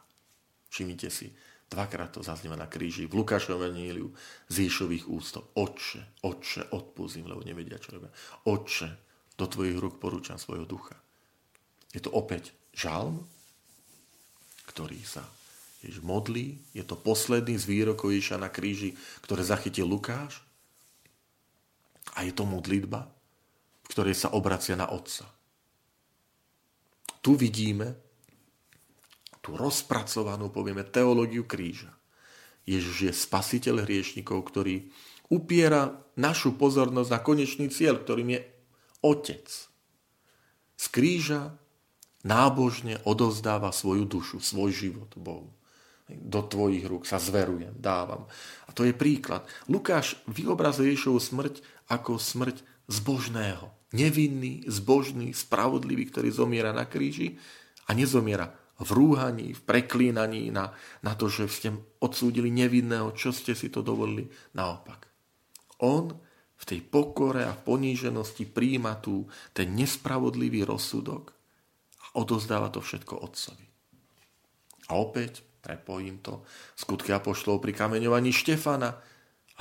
Všimnite 0.70 1.10
si, 1.10 1.34
Dvakrát 1.74 2.14
to 2.14 2.22
zaznieva 2.22 2.54
na 2.54 2.70
kríži, 2.70 3.10
v 3.10 3.18
Lukášovom 3.18 3.66
evaníliu 3.66 4.12
z 4.46 4.70
Ježových 4.70 5.10
ústov. 5.10 5.50
Otče, 5.58 6.22
Otče, 6.22 6.70
odpúzim, 6.70 7.26
lebo 7.26 7.42
nevedia, 7.42 7.80
čo 7.82 7.98
robia. 7.98 8.14
Otče, 8.46 8.88
do 9.34 9.50
tvojich 9.50 9.74
rúk 9.82 9.98
porúčam 9.98 10.38
svojho 10.38 10.68
ducha. 10.68 10.94
Je 11.90 11.98
to 11.98 12.14
opäť 12.14 12.54
žalm, 12.70 13.26
ktorý 14.70 15.02
sa 15.02 15.26
Jež 15.82 15.98
modlí. 15.98 16.62
Je 16.76 16.86
to 16.86 16.94
posledný 16.94 17.58
z 17.58 17.66
výrokov 17.66 18.14
Ježa 18.14 18.38
na 18.38 18.52
kríži, 18.52 18.94
ktoré 19.26 19.42
zachytil 19.42 19.90
Lukáš. 19.90 20.46
A 22.14 22.22
je 22.22 22.30
to 22.30 22.46
modlitba, 22.46 23.10
v 23.84 24.14
sa 24.16 24.32
obracia 24.32 24.74
na 24.74 24.88
Otca. 24.90 25.28
Tu 27.20 27.36
vidíme, 27.36 27.96
tú 29.44 29.56
rozpracovanú, 29.56 30.48
povieme, 30.48 30.84
teológiu 30.84 31.44
kríža. 31.44 31.92
Ježiš 32.64 32.96
je 33.08 33.12
spasiteľ 33.12 33.84
hriešnikov, 33.84 34.40
ktorý 34.48 34.88
upiera 35.28 36.00
našu 36.16 36.56
pozornosť 36.56 37.10
na 37.12 37.20
konečný 37.20 37.66
cieľ, 37.68 38.00
ktorým 38.00 38.36
je 38.36 38.40
Otec. 39.04 39.48
Z 40.80 40.86
kríža 40.88 41.56
nábožne 42.24 43.04
odozdáva 43.04 43.68
svoju 43.68 44.08
dušu, 44.08 44.40
svoj 44.40 44.72
život 44.72 45.12
Bohu. 45.16 45.52
Do 46.08 46.44
tvojich 46.44 46.84
rúk 46.84 47.08
sa 47.08 47.16
zverujem, 47.16 47.76
dávam. 47.80 48.28
A 48.68 48.70
to 48.76 48.84
je 48.84 48.96
príklad. 48.96 49.48
Lukáš 49.68 50.20
vyobrazuje 50.28 50.92
Ježišovu 50.92 51.20
smrť 51.20 51.54
ako 51.88 52.20
smrť 52.20 52.64
zbožného. 52.88 53.72
Nevinný, 53.94 54.66
zbožný, 54.66 55.30
spravodlivý, 55.30 56.10
ktorý 56.10 56.28
zomiera 56.34 56.74
na 56.74 56.84
kríži 56.84 57.38
a 57.86 57.94
nezomiera 57.94 58.50
v 58.82 58.90
rúhaní, 58.90 59.54
v 59.54 59.60
preklínaní 59.62 60.50
na, 60.50 60.74
na 60.98 61.14
to, 61.14 61.30
že 61.30 61.46
ste 61.46 61.68
odsúdili 62.02 62.50
nevinného, 62.50 63.14
čo 63.14 63.30
ste 63.30 63.54
si 63.54 63.70
to 63.70 63.86
dovolili. 63.86 64.26
Naopak. 64.58 65.06
On 65.78 66.10
v 66.58 66.64
tej 66.66 66.80
pokore 66.82 67.46
a 67.46 67.54
poníženosti 67.54 68.50
príjma 68.50 68.98
tu 68.98 69.30
ten 69.54 69.74
nespravodlivý 69.78 70.66
rozsudok 70.66 71.30
a 72.02 72.06
odozdáva 72.18 72.70
to 72.74 72.82
všetko 72.82 73.14
otcovi. 73.14 73.66
A 74.90 74.98
opäť 74.98 75.46
prepojím 75.64 76.20
to 76.20 76.44
skutky 76.76 77.14
apoštolov 77.14 77.62
pri 77.62 77.72
kameňovaní 77.72 78.34
Štefana, 78.34 79.00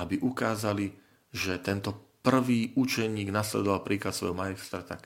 aby 0.02 0.20
ukázali, 0.20 0.90
že 1.30 1.62
tento 1.62 2.13
prvý 2.24 2.72
učeník 2.72 3.28
nasledoval 3.28 3.84
príkaz 3.84 4.24
svojho 4.24 4.32
majstra, 4.32 4.80
tak 4.80 5.04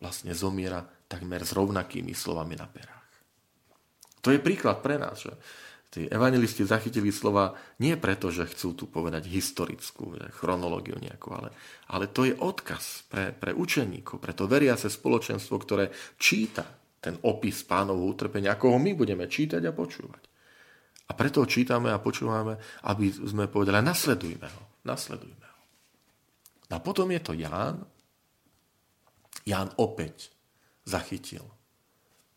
vlastne 0.00 0.32
zomiera 0.32 0.80
takmer 1.04 1.44
s 1.44 1.52
rovnakými 1.52 2.16
slovami 2.16 2.56
na 2.56 2.64
perách. 2.64 3.10
To 4.24 4.32
je 4.32 4.40
príklad 4.40 4.80
pre 4.80 4.96
nás, 4.96 5.22
že 5.22 5.36
tí 5.92 6.08
evangelisti 6.10 6.66
zachytili 6.66 7.14
slova 7.14 7.54
nie 7.78 7.94
preto, 7.94 8.32
že 8.32 8.48
chcú 8.48 8.74
tu 8.74 8.84
povedať 8.90 9.30
historickú 9.30 10.18
chronológiu 10.34 10.98
nejakú, 10.98 11.30
ale, 11.30 11.54
ale 11.92 12.10
to 12.10 12.26
je 12.26 12.34
odkaz 12.34 13.06
pre, 13.06 13.30
pre 13.30 13.54
učeníkov, 13.54 14.18
pre 14.18 14.34
to 14.34 14.50
veriace 14.50 14.90
spoločenstvo, 14.90 15.54
ktoré 15.62 15.94
číta 16.18 16.66
ten 16.98 17.14
opis 17.22 17.62
pánovho 17.62 18.02
utrpenia, 18.02 18.58
ako 18.58 18.74
ho 18.74 18.78
my 18.82 18.98
budeme 18.98 19.30
čítať 19.30 19.62
a 19.62 19.76
počúvať. 19.76 20.22
A 21.06 21.14
preto 21.14 21.38
ho 21.38 21.46
čítame 21.46 21.94
a 21.94 22.02
počúvame, 22.02 22.58
aby 22.90 23.14
sme 23.14 23.46
povedali, 23.46 23.78
nasledujme 23.78 24.48
ho, 24.50 24.62
nasledujme. 24.82 25.45
A 26.70 26.82
potom 26.82 27.10
je 27.14 27.20
to 27.22 27.32
Ján. 27.36 27.86
Ján 29.46 29.70
opäť 29.78 30.34
zachytil 30.82 31.46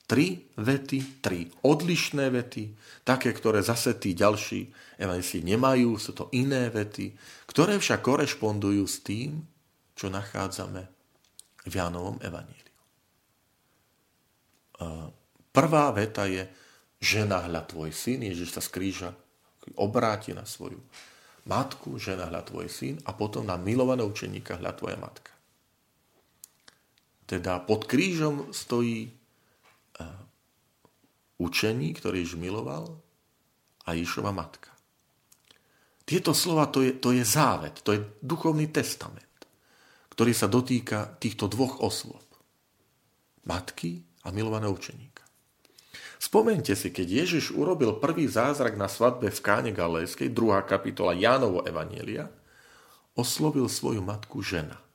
tri 0.09 0.41
vety, 0.57 1.21
tri 1.21 1.45
odlišné 1.61 2.33
vety, 2.33 2.73
také, 3.05 3.29
ktoré 3.29 3.61
zase 3.61 3.93
tí 4.01 4.17
ďalší 4.17 4.65
evangelisti 4.97 5.45
nemajú, 5.45 6.01
sú 6.01 6.17
to 6.17 6.33
iné 6.33 6.73
vety, 6.73 7.13
ktoré 7.45 7.77
však 7.77 8.01
korešpondujú 8.01 8.83
s 8.89 9.05
tým, 9.05 9.45
čo 9.93 10.09
nachádzame 10.09 10.81
v 11.69 11.73
Jánovom 11.77 12.17
evaníliu. 12.25 12.73
Prvá 15.53 15.93
veta 15.93 16.25
je, 16.25 16.49
žena 16.97 17.45
hľa 17.45 17.69
tvoj 17.69 17.93
syn, 17.93 18.25
Ježiš 18.25 18.57
sa 18.57 18.65
skríža, 18.65 19.13
obráti 19.77 20.33
na 20.33 20.49
svoju 20.49 20.81
matku, 21.49 21.97
žena 21.97 22.29
hľa 22.29 22.45
tvoj 22.45 22.69
syn 22.69 22.95
a 23.09 23.17
potom 23.17 23.49
na 23.49 23.57
milovaného 23.57 24.05
učeníka 24.05 24.61
hľa 24.61 24.71
tvoja 24.77 24.97
matka. 25.01 25.33
Teda 27.25 27.57
pod 27.61 27.89
krížom 27.89 28.53
stojí 28.53 29.09
učení, 31.39 31.95
ktorý 31.95 32.21
Ježiš 32.21 32.37
miloval 32.37 32.99
a 33.87 33.95
Ježišova 33.95 34.29
matka. 34.35 34.69
Tieto 36.03 36.35
slova 36.35 36.67
to 36.67 36.83
je, 36.83 36.91
to 36.97 37.15
je 37.15 37.23
závet, 37.23 37.79
to 37.85 37.95
je 37.95 38.01
duchovný 38.19 38.67
testament, 38.69 39.47
ktorý 40.11 40.33
sa 40.35 40.51
dotýka 40.51 41.15
týchto 41.21 41.47
dvoch 41.47 41.79
osôb. 41.85 42.25
Matky 43.47 44.03
a 44.25 44.33
milovaného 44.35 44.75
učeníka. 44.75 45.18
Spomente 46.19 46.75
si, 46.75 46.91
keď 46.91 47.23
Ježiš 47.23 47.55
urobil 47.55 47.95
prvý 47.95 48.27
zázrak 48.27 48.75
na 48.75 48.91
svadbe 48.91 49.31
v 49.31 49.39
Káne 49.39 49.71
Galejskej, 49.71 50.29
druhá 50.35 50.61
kapitola 50.67 51.15
Jánovo 51.15 51.63
Evanielia, 51.63 52.27
oslovil 53.15 53.71
svoju 53.71 54.03
matku 54.03 54.43
žena– 54.43 54.77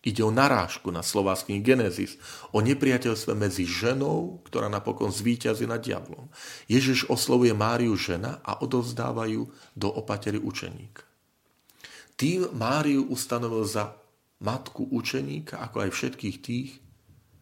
Ide 0.00 0.24
o 0.24 0.32
narážku 0.32 0.88
na 0.88 1.04
slovácký 1.04 1.60
Genesis, 1.60 2.16
o 2.56 2.64
nepriateľstve 2.64 3.36
medzi 3.36 3.68
ženou, 3.68 4.40
ktorá 4.48 4.72
napokon 4.72 5.12
zvíťazí 5.12 5.68
nad 5.68 5.84
diablom. 5.84 6.32
Ježiš 6.72 7.12
oslovuje 7.12 7.52
Máriu 7.52 7.92
žena 8.00 8.40
a 8.40 8.56
odovzdávajú 8.64 9.52
do 9.76 9.88
opatery 9.92 10.40
učeníka. 10.40 11.04
Tým 12.16 12.48
Máriu 12.56 13.12
ustanovil 13.12 13.68
za 13.68 13.92
matku 14.40 14.88
učeníka, 14.88 15.60
ako 15.60 15.84
aj 15.84 15.90
všetkých 15.92 16.36
tých, 16.40 16.80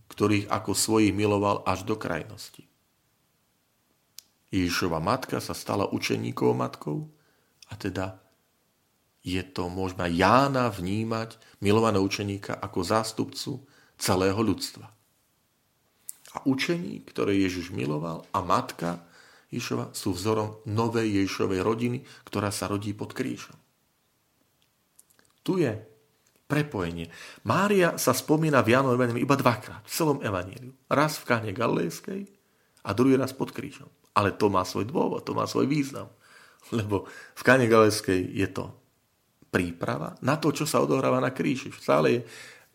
ktorých 0.08 0.48
ako 0.48 0.72
svojich 0.72 1.12
miloval 1.12 1.62
až 1.64 1.84
do 1.84 1.94
krajnosti. 1.94 2.64
Ježišova 4.48 4.98
matka 4.98 5.44
sa 5.44 5.52
stala 5.52 5.84
učeníkovou 5.88 6.56
matkou 6.56 7.12
a 7.68 7.76
teda 7.76 8.16
je 9.20 9.44
to, 9.44 9.68
môžeme 9.68 10.08
Jána 10.08 10.72
vnímať, 10.72 11.36
milovaného 11.60 12.00
učeníka, 12.00 12.56
ako 12.56 12.80
zástupcu 12.80 13.60
celého 14.00 14.40
ľudstva. 14.40 14.88
A 16.32 16.38
učení, 16.48 17.04
ktoré 17.04 17.36
Ježiš 17.36 17.68
miloval 17.68 18.24
a 18.32 18.40
matka 18.40 19.04
Ježova 19.48 19.92
sú 19.96 20.12
vzorom 20.12 20.60
novej 20.68 21.08
Ježišovej 21.24 21.60
rodiny, 21.64 21.98
ktorá 22.28 22.52
sa 22.52 22.68
rodí 22.68 22.92
pod 22.92 23.16
krížom. 23.16 23.56
Tu 25.40 25.64
je 25.64 25.72
prepojenie. 26.48 27.12
Mária 27.44 28.00
sa 28.00 28.16
spomína 28.16 28.64
v 28.64 28.72
Jánovom 28.72 28.96
Evangeliu 28.96 29.22
iba 29.28 29.36
dvakrát 29.36 29.84
v 29.84 29.92
celom 29.92 30.18
Evangeliu. 30.24 30.72
Raz 30.88 31.20
v 31.20 31.28
káne 31.28 31.50
Galilejskej 31.52 32.24
a 32.82 32.90
druhý 32.96 33.20
raz 33.20 33.36
pod 33.36 33.52
krížom. 33.52 33.86
Ale 34.16 34.32
to 34.32 34.48
má 34.48 34.64
svoj 34.64 34.88
dôvod, 34.88 35.22
to 35.28 35.36
má 35.36 35.44
svoj 35.44 35.68
význam. 35.68 36.08
Lebo 36.76 37.04
v 37.36 37.42
káne 37.44 37.68
Galilejskej 37.68 38.32
je 38.32 38.48
to 38.48 38.72
príprava 39.52 40.16
na 40.24 40.40
to, 40.40 40.48
čo 40.50 40.64
sa 40.64 40.80
odohráva 40.80 41.20
na 41.20 41.30
kríži. 41.30 41.68
Stále 41.70 42.08
je 42.10 42.20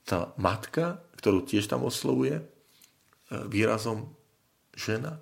tá 0.06 0.32
matka, 0.38 1.02
ktorú 1.18 1.42
tiež 1.42 1.66
tam 1.66 1.86
oslovuje 1.86 2.38
e, 2.38 2.44
výrazom 3.50 4.14
žena 4.78 5.18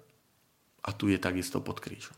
a 0.83 0.89
tu 0.91 1.07
je 1.07 1.19
takisto 1.19 1.63
pod 1.63 1.79
krížom. 1.79 2.15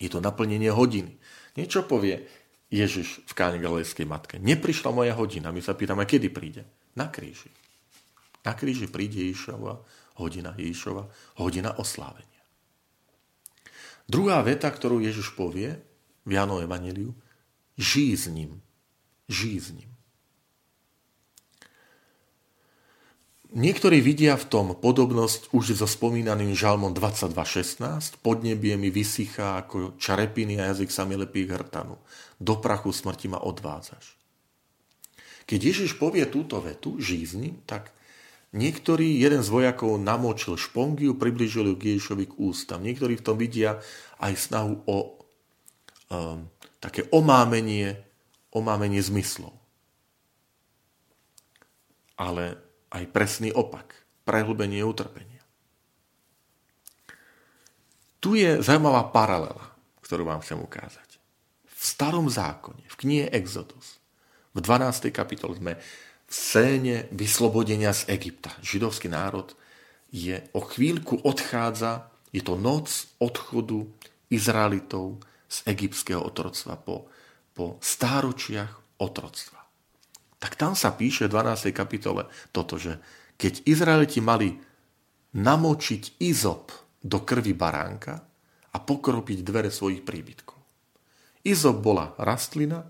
Je 0.00 0.08
to 0.08 0.18
naplnenie 0.18 0.72
hodiny. 0.72 1.20
Niečo 1.60 1.84
povie 1.84 2.24
Ježiš 2.70 3.26
v 3.26 3.32
káne 3.34 3.58
Galilejskej 3.58 4.06
matke. 4.06 4.38
Neprišla 4.38 4.94
moja 4.94 5.12
hodina. 5.18 5.50
My 5.50 5.58
sa 5.58 5.74
pýtame, 5.74 6.06
kedy 6.06 6.30
príde. 6.30 6.62
Na 6.94 7.10
kríži. 7.10 7.50
Na 8.46 8.54
kríži 8.54 8.86
príde 8.86 9.20
Ježišova 9.26 10.00
hodina 10.20 10.52
Ježišova, 10.60 11.08
hodina 11.40 11.72
oslávenia. 11.80 12.28
Druhá 14.04 14.44
veta, 14.44 14.68
ktorú 14.68 15.00
Ježiš 15.00 15.32
povie 15.32 15.80
v 16.28 16.30
Jánovom 16.36 16.68
Evangeliu, 16.68 17.16
Žij 17.80 18.12
s 18.12 18.26
ním. 18.28 18.60
Žij 19.30 19.56
s 19.56 19.68
ním. 19.72 19.90
Niektorí 23.50 23.98
vidia 23.98 24.38
v 24.38 24.46
tom 24.46 24.66
podobnosť 24.78 25.50
už 25.50 25.74
so 25.74 25.86
spomínaným 25.90 26.54
žalmom 26.54 26.94
22.16. 26.94 28.22
Podnebie 28.22 28.78
mi 28.78 28.94
vysychá 28.94 29.58
ako 29.66 29.98
čarepiny 29.98 30.62
a 30.62 30.70
jazyk 30.70 30.94
sa 30.94 31.02
mi 31.02 31.18
lepí 31.18 31.50
k 31.50 31.58
hrtanu. 31.58 31.98
Do 32.38 32.62
prachu 32.62 32.94
smrti 32.94 33.26
ma 33.26 33.42
odvádzaš. 33.42 34.14
Keď 35.50 35.58
Ježiš 35.66 35.98
povie 35.98 36.30
túto 36.30 36.62
vetu, 36.62 36.94
ním, 37.34 37.58
tak 37.66 37.90
niektorý, 38.54 39.18
jeden 39.18 39.42
z 39.42 39.50
vojakov 39.50 39.98
namočil 39.98 40.54
špongiu, 40.54 41.18
približil 41.18 41.74
ju 41.74 41.74
k 41.74 41.86
Ježišovi 41.90 42.30
k 42.30 42.38
ústam. 42.38 42.86
Niektorí 42.86 43.18
v 43.18 43.26
tom 43.26 43.34
vidia 43.34 43.82
aj 44.22 44.46
snahu 44.46 44.78
o 44.86 45.18
um, 46.06 46.46
také 46.78 47.02
omámenie, 47.10 47.98
omámenie 48.54 49.02
zmyslov. 49.02 49.50
Ale 52.14 52.69
aj 52.90 53.04
presný 53.14 53.54
opak, 53.54 53.94
prehlbenie 54.26 54.82
utrpenia. 54.82 55.42
Tu 58.20 58.36
je 58.42 58.60
zaujímavá 58.60 59.08
paralela, 59.08 59.72
ktorú 60.04 60.28
vám 60.28 60.44
chcem 60.44 60.60
ukázať. 60.60 61.16
V 61.64 61.82
starom 61.82 62.28
zákone, 62.28 62.84
v 62.84 62.96
knihe 63.00 63.26
Exodus, 63.32 63.96
v 64.52 64.60
12. 64.60 65.08
kapitole 65.14 65.56
sme 65.56 65.78
v 65.78 66.32
scéne 66.32 67.08
vyslobodenia 67.14 67.94
z 67.94 68.12
Egypta. 68.12 68.52
Židovský 68.60 69.08
národ 69.08 69.54
je 70.10 70.42
o 70.52 70.60
chvíľku 70.60 71.22
odchádza, 71.22 72.10
je 72.34 72.42
to 72.42 72.58
noc 72.58 72.90
odchodu 73.22 73.86
Izraelitov 74.30 75.22
z 75.50 75.66
egyptského 75.66 76.22
otroctva 76.22 76.78
po, 76.78 77.10
po 77.54 77.78
stáročiach 77.82 79.00
otroctva. 79.02 79.59
Tak 80.40 80.56
tam 80.56 80.72
sa 80.72 80.96
píše 80.96 81.28
v 81.28 81.36
12. 81.36 81.70
kapitole 81.76 82.26
toto, 82.50 82.80
že 82.80 82.96
keď 83.36 83.68
Izraeliti 83.68 84.24
mali 84.24 84.56
namočiť 85.36 86.20
izop 86.24 86.72
do 87.00 87.22
krvi 87.22 87.54
baránka 87.54 88.18
a 88.70 88.76
pokropiť 88.80 89.38
dvere 89.44 89.70
svojich 89.70 90.02
príbytkov. 90.02 90.58
Izop 91.46 91.80
bola 91.80 92.12
rastlina, 92.20 92.84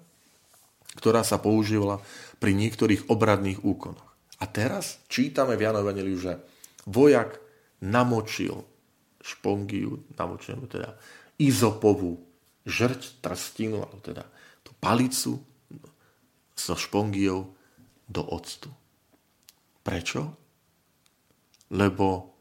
ktorá 0.99 1.23
sa 1.23 1.39
používala 1.39 2.03
pri 2.43 2.57
niektorých 2.57 3.07
obradných 3.07 3.63
úkonoch. 3.63 4.11
A 4.41 4.49
teraz 4.49 4.99
čítame 5.07 5.55
v 5.55 5.69
Janovom 5.69 5.95
že 6.17 6.41
vojak 6.89 7.39
namočil 7.85 8.65
špongiu, 9.21 10.01
namočenú 10.17 10.65
teda 10.65 10.97
izopovú 11.37 12.19
žrť 12.65 13.21
trstinu, 13.21 13.85
alebo 13.85 14.01
teda 14.01 14.25
tú 14.65 14.73
palicu 14.81 15.41
so 16.61 16.77
špongiou 16.77 17.57
do 18.05 18.23
octu. 18.29 18.69
Prečo? 19.81 20.37
Lebo 21.73 22.37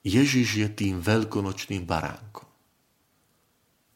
Ježiš 0.00 0.48
je 0.64 0.68
tým 0.72 1.04
veľkonočným 1.04 1.84
baránkom. 1.84 2.48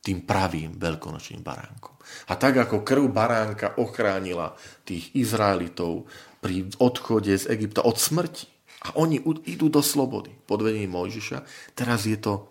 Tým 0.04 0.24
pravým 0.28 0.76
veľkonočným 0.76 1.40
baránkom. 1.40 1.96
A 2.28 2.36
tak 2.36 2.60
ako 2.60 2.84
krv 2.84 3.08
baránka 3.08 3.76
ochránila 3.80 4.52
tých 4.84 5.12
Izraelitov 5.16 6.08
pri 6.44 6.68
odchode 6.80 7.32
z 7.32 7.48
Egypta 7.48 7.84
od 7.84 7.96
smrti 7.96 8.48
a 8.88 8.94
oni 9.00 9.20
idú 9.48 9.68
do 9.68 9.82
slobody 9.82 10.30
pod 10.32 10.62
vedením 10.64 10.94
Mojžiša, 10.94 11.44
teraz 11.74 12.06
je 12.06 12.16
to 12.16 12.46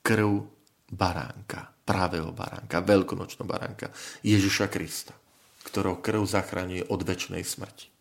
krv 0.00 0.48
baránka 0.88 1.78
pravého 1.88 2.36
baránka, 2.36 2.84
veľkonočného 2.84 3.48
baránka, 3.48 3.88
Ježiša 4.20 4.68
Krista, 4.68 5.16
ktorého 5.68 6.00
krv 6.00 6.24
zachraňuje 6.24 6.88
od 6.88 7.00
väčšnej 7.04 7.44
smrti. 7.44 7.92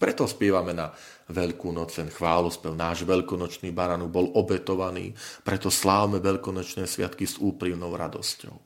Preto 0.00 0.24
spievame 0.24 0.72
na 0.72 0.88
Veľkú 1.30 1.70
noc 1.70 1.94
ten 1.94 2.10
chválospev. 2.10 2.74
Náš 2.74 3.06
veľkonočný 3.06 3.70
baránok 3.70 4.10
bol 4.10 4.26
obetovaný, 4.34 5.14
preto 5.46 5.70
slávme 5.70 6.18
veľkonočné 6.18 6.90
sviatky 6.90 7.22
s 7.22 7.38
úprimnou 7.38 7.94
radosťou. 7.94 8.56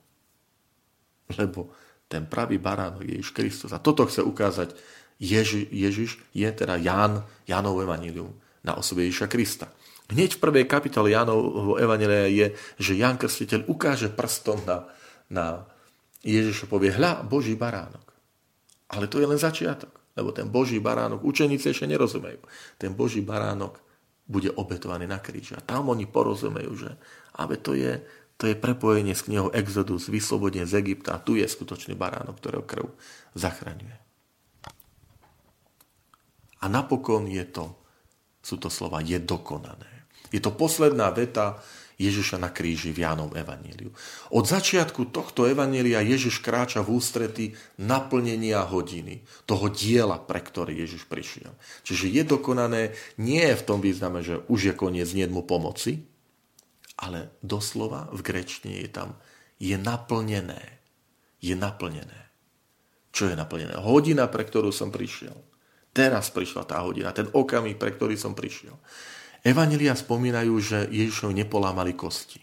Lebo 1.36 1.76
ten 2.08 2.24
pravý 2.24 2.56
baránok 2.56 3.04
je 3.04 3.20
Ježiš 3.20 3.32
Kristus. 3.36 3.70
A 3.76 3.82
toto 3.84 4.08
chce 4.08 4.24
ukázať 4.24 4.72
Ježi, 5.20 5.68
Ježiš, 5.68 6.24
je 6.32 6.48
teda 6.48 6.80
Ján, 6.80 7.20
Jánov 7.44 7.84
Evangelium 7.84 8.32
na 8.64 8.80
osobe 8.80 9.04
Ježiša 9.04 9.28
Krista. 9.28 9.68
Hneď 10.08 10.36
v 10.36 10.42
prvej 10.42 10.64
kapitole 10.64 11.12
Jánovho 11.12 11.76
Evangelia 11.76 12.28
je, 12.28 12.46
že 12.80 12.96
Ján 12.96 13.20
Krstiteľ 13.20 13.68
ukáže 13.68 14.08
prstom 14.08 14.60
na, 14.64 14.88
na 15.28 15.44
Ježiša 16.24 16.64
povie, 16.64 16.92
hľa, 16.92 17.24
Boží 17.28 17.52
baránok. 17.56 18.13
Ale 18.92 19.08
to 19.08 19.16
je 19.22 19.26
len 19.26 19.40
začiatok, 19.40 19.92
lebo 20.16 20.30
ten 20.34 20.48
Boží 20.52 20.78
baránok, 20.82 21.24
učeníci 21.24 21.72
ešte 21.72 21.88
nerozumejú, 21.88 22.44
ten 22.76 22.92
Boží 22.92 23.24
baránok 23.24 23.80
bude 24.24 24.48
obetovaný 24.56 25.04
na 25.04 25.20
kríži. 25.20 25.56
A 25.56 25.64
tam 25.64 25.92
oni 25.92 26.08
porozumejú, 26.08 26.72
že 26.76 26.90
ale 27.36 27.60
to 27.60 27.76
je, 27.76 28.00
to 28.40 28.48
je 28.48 28.56
prepojenie 28.56 29.12
s 29.12 29.28
knihou 29.28 29.52
Exodus, 29.52 30.08
vyslobodenie 30.08 30.64
z 30.64 30.80
Egypta. 30.80 31.16
A 31.16 31.22
tu 31.22 31.36
je 31.36 31.44
skutočný 31.44 31.92
baránok, 31.92 32.40
ktorého 32.40 32.64
krv 32.64 32.86
zachraňuje. 33.36 33.96
A 36.64 36.64
napokon 36.72 37.28
je 37.28 37.44
to, 37.44 37.76
sú 38.40 38.56
to 38.56 38.72
slova, 38.72 39.04
je 39.04 39.20
dokonané. 39.20 40.08
Je 40.32 40.40
to 40.40 40.56
posledná 40.56 41.12
veta 41.12 41.60
Ježiša 42.00 42.42
na 42.42 42.50
kríži 42.50 42.90
v 42.90 43.07
Jánom 43.07 43.30
evaníliu. 43.35 43.94
Od 44.35 44.44
začiatku 44.44 45.14
tohto 45.14 45.46
evanília 45.46 46.02
Ježiš 46.02 46.42
kráča 46.42 46.83
v 46.83 46.98
ústrety 46.98 47.44
naplnenia 47.78 48.66
hodiny, 48.66 49.22
toho 49.46 49.70
diela, 49.70 50.18
pre 50.18 50.42
ktorý 50.42 50.74
Ježiš 50.74 51.07
prišiel. 51.07 51.54
Čiže 51.87 52.11
je 52.11 52.22
dokonané 52.26 52.83
nie 53.20 53.46
v 53.46 53.62
tom 53.62 53.78
význame, 53.78 54.24
že 54.26 54.42
už 54.50 54.61
je 54.70 54.74
koniec, 54.74 55.09
nie 55.14 55.26
mu 55.30 55.46
pomoci, 55.46 56.02
ale 56.98 57.35
doslova 57.42 58.11
v 58.14 58.20
grečne 58.22 58.74
je 58.83 58.90
tam 58.90 59.14
je 59.64 59.76
naplnené. 59.78 60.83
Je 61.40 61.54
naplnené. 61.54 62.20
Čo 63.14 63.30
je 63.30 63.38
naplnené? 63.38 63.78
Hodina, 63.78 64.26
pre 64.26 64.42
ktorú 64.42 64.74
som 64.74 64.90
prišiel. 64.90 65.37
Teraz 65.94 66.35
prišla 66.35 66.66
tá 66.66 66.83
hodina, 66.83 67.14
ten 67.14 67.30
okamih, 67.30 67.78
pre 67.78 67.94
ktorý 67.94 68.18
som 68.18 68.35
prišiel. 68.35 68.74
Evangelia 69.44 69.92
spomínajú, 69.92 70.57
že 70.57 70.88
Ježišov 70.88 71.37
nepolámali 71.37 71.92
kosti. 71.92 72.40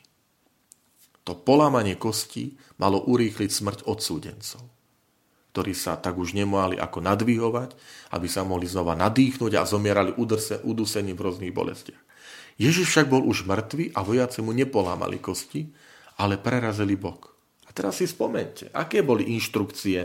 To 1.25 1.33
polámanie 1.33 1.97
kostí 1.97 2.61
malo 2.77 3.01
urýchliť 3.01 3.49
smrť 3.49 3.79
odsúdencov, 3.89 4.61
ktorí 5.49 5.73
sa 5.73 5.97
tak 5.97 6.21
už 6.21 6.37
nemohli 6.37 6.77
ako 6.77 7.01
nadvihovať, 7.01 7.73
aby 8.13 8.27
sa 8.29 8.45
mohli 8.45 8.69
znova 8.69 8.93
nadýchnuť 8.93 9.51
a 9.57 9.65
zomierali 9.65 10.13
udusením 10.61 11.17
v 11.17 11.23
rôznych 11.25 11.49
bolestiach. 11.49 12.01
Ježiš 12.61 12.93
však 12.93 13.09
bol 13.09 13.25
už 13.25 13.49
mŕtvy 13.49 13.97
a 13.97 14.05
vojaci 14.05 14.45
mu 14.45 14.53
nepolámali 14.53 15.17
kosti, 15.17 15.73
ale 16.21 16.37
prerazili 16.37 16.93
bok. 16.93 17.33
A 17.65 17.73
teraz 17.73 17.97
si 17.97 18.05
spomente, 18.05 18.69
aké 18.77 19.01
boli 19.01 19.33
inštrukcie 19.33 19.99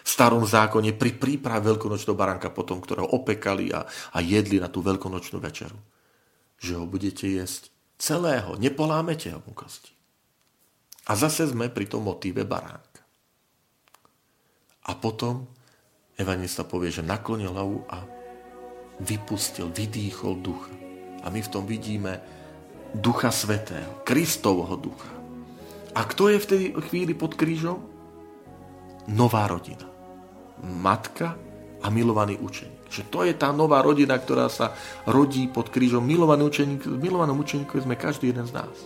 v 0.00 0.08
starom 0.08 0.48
zákone 0.48 0.96
pri 0.96 1.12
príprave 1.12 1.68
veľkonočného 1.68 2.16
baránka 2.16 2.48
potom, 2.48 2.80
ktorého 2.80 3.12
opekali 3.12 3.68
a, 3.68 3.84
a 4.16 4.18
jedli 4.24 4.56
na 4.56 4.72
tú 4.72 4.80
veľkonočnú 4.80 5.36
večeru 5.36 5.91
že 6.62 6.78
ho 6.78 6.86
budete 6.86 7.26
jesť 7.26 7.74
celého, 7.98 8.54
nepolámete 8.54 9.34
ho 9.34 9.42
mu 9.42 9.50
kosti. 9.50 9.90
A 11.10 11.18
zase 11.18 11.50
sme 11.50 11.66
pri 11.66 11.90
tom 11.90 12.06
motíve 12.06 12.46
baránka. 12.46 13.02
A 14.86 14.94
potom 14.94 15.50
evangelista 16.14 16.62
povie, 16.62 16.94
že 16.94 17.02
naklonil 17.02 17.50
hlavu 17.50 17.82
a 17.90 18.06
vypustil, 19.02 19.74
vydýchol 19.74 20.38
ducha. 20.38 20.74
A 21.22 21.30
my 21.30 21.42
v 21.42 21.50
tom 21.50 21.66
vidíme 21.66 22.22
ducha 22.94 23.34
svetého, 23.34 24.06
Kristovho 24.06 24.78
ducha. 24.78 25.10
A 25.92 26.06
kto 26.06 26.30
je 26.30 26.38
v 26.38 26.48
tej 26.48 26.62
chvíli 26.88 27.12
pod 27.12 27.34
krížom? 27.34 27.82
Nová 29.10 29.50
rodina. 29.50 29.84
Matka 30.62 31.34
a 31.82 31.86
milovaný 31.90 32.38
učeník. 32.38 32.71
Že 32.92 33.02
to 33.08 33.24
je 33.24 33.32
tá 33.32 33.48
nová 33.56 33.80
rodina, 33.80 34.20
ktorá 34.20 34.52
sa 34.52 34.76
rodí 35.08 35.48
pod 35.48 35.72
krížom. 35.72 36.04
Milovaný 36.04 36.52
učeník, 36.52 36.84
milovanom 36.84 37.40
učeníku 37.40 37.80
sme 37.80 37.96
každý 37.96 38.36
jeden 38.36 38.44
z 38.44 38.52
nás. 38.52 38.76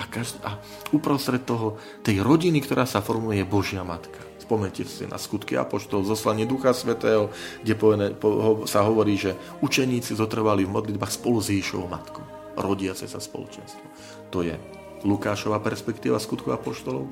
A, 0.00 0.08
každý, 0.08 0.40
a 0.40 0.56
uprostred 0.96 1.44
toho, 1.44 1.76
tej 2.00 2.24
rodiny, 2.24 2.64
ktorá 2.64 2.88
sa 2.88 3.04
formuje, 3.04 3.44
je 3.44 3.44
Božia 3.44 3.84
Matka. 3.84 4.24
Spomente 4.40 4.82
si 4.88 5.04
na 5.04 5.20
skutky 5.20 5.60
Apoštol, 5.60 6.08
zoslanie 6.08 6.48
Ducha 6.48 6.72
Svetého, 6.72 7.28
kde 7.60 7.76
povedne, 7.76 8.06
po, 8.16 8.64
sa 8.64 8.80
hovorí, 8.88 9.20
že 9.20 9.36
učeníci 9.60 10.16
zotrvali 10.16 10.64
v 10.64 10.72
modlitbách 10.72 11.12
spolu 11.12 11.44
s 11.44 11.52
Ježišovou 11.52 11.92
matkou. 11.92 12.24
Rodiace 12.56 13.04
sa 13.04 13.20
spoločenstvo. 13.20 13.84
To 14.32 14.40
je 14.40 14.56
Lukášova 15.04 15.60
perspektíva 15.60 16.16
skutkov 16.16 16.56
Apoštolov. 16.56 17.04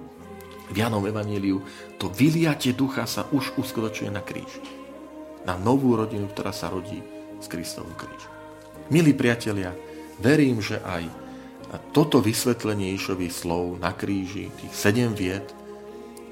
V 0.73 0.77
Janom 0.77 1.05
Evaníliu 1.05 1.64
to 2.01 2.12
vyliatie 2.12 2.73
ducha 2.73 3.05
sa 3.09 3.25
už 3.33 3.57
uskutočuje 3.61 4.09
na 4.12 4.21
kríži. 4.21 4.88
Na 5.49 5.57
novú 5.57 5.97
rodinu, 5.97 6.29
ktorá 6.29 6.53
sa 6.53 6.69
rodí 6.69 7.01
z 7.41 7.47
Kristovho 7.49 7.97
kríža. 7.97 8.29
Milí 8.93 9.17
priatelia, 9.17 9.73
verím, 10.21 10.61
že 10.61 10.77
aj 10.85 11.09
toto 11.97 12.21
vysvetlenie 12.21 12.93
Išových 12.93 13.33
slov 13.33 13.81
na 13.81 13.97
kríži, 13.97 14.53
tých 14.61 14.75
sedem 14.77 15.17
vied, 15.17 15.49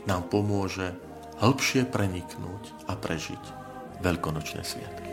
nám 0.04 0.28
pomôže 0.28 0.92
hĺbšie 1.40 1.88
preniknúť 1.88 2.92
a 2.92 2.92
prežiť 2.92 3.40
veľkonočné 4.04 4.60
sviatky. 4.60 5.12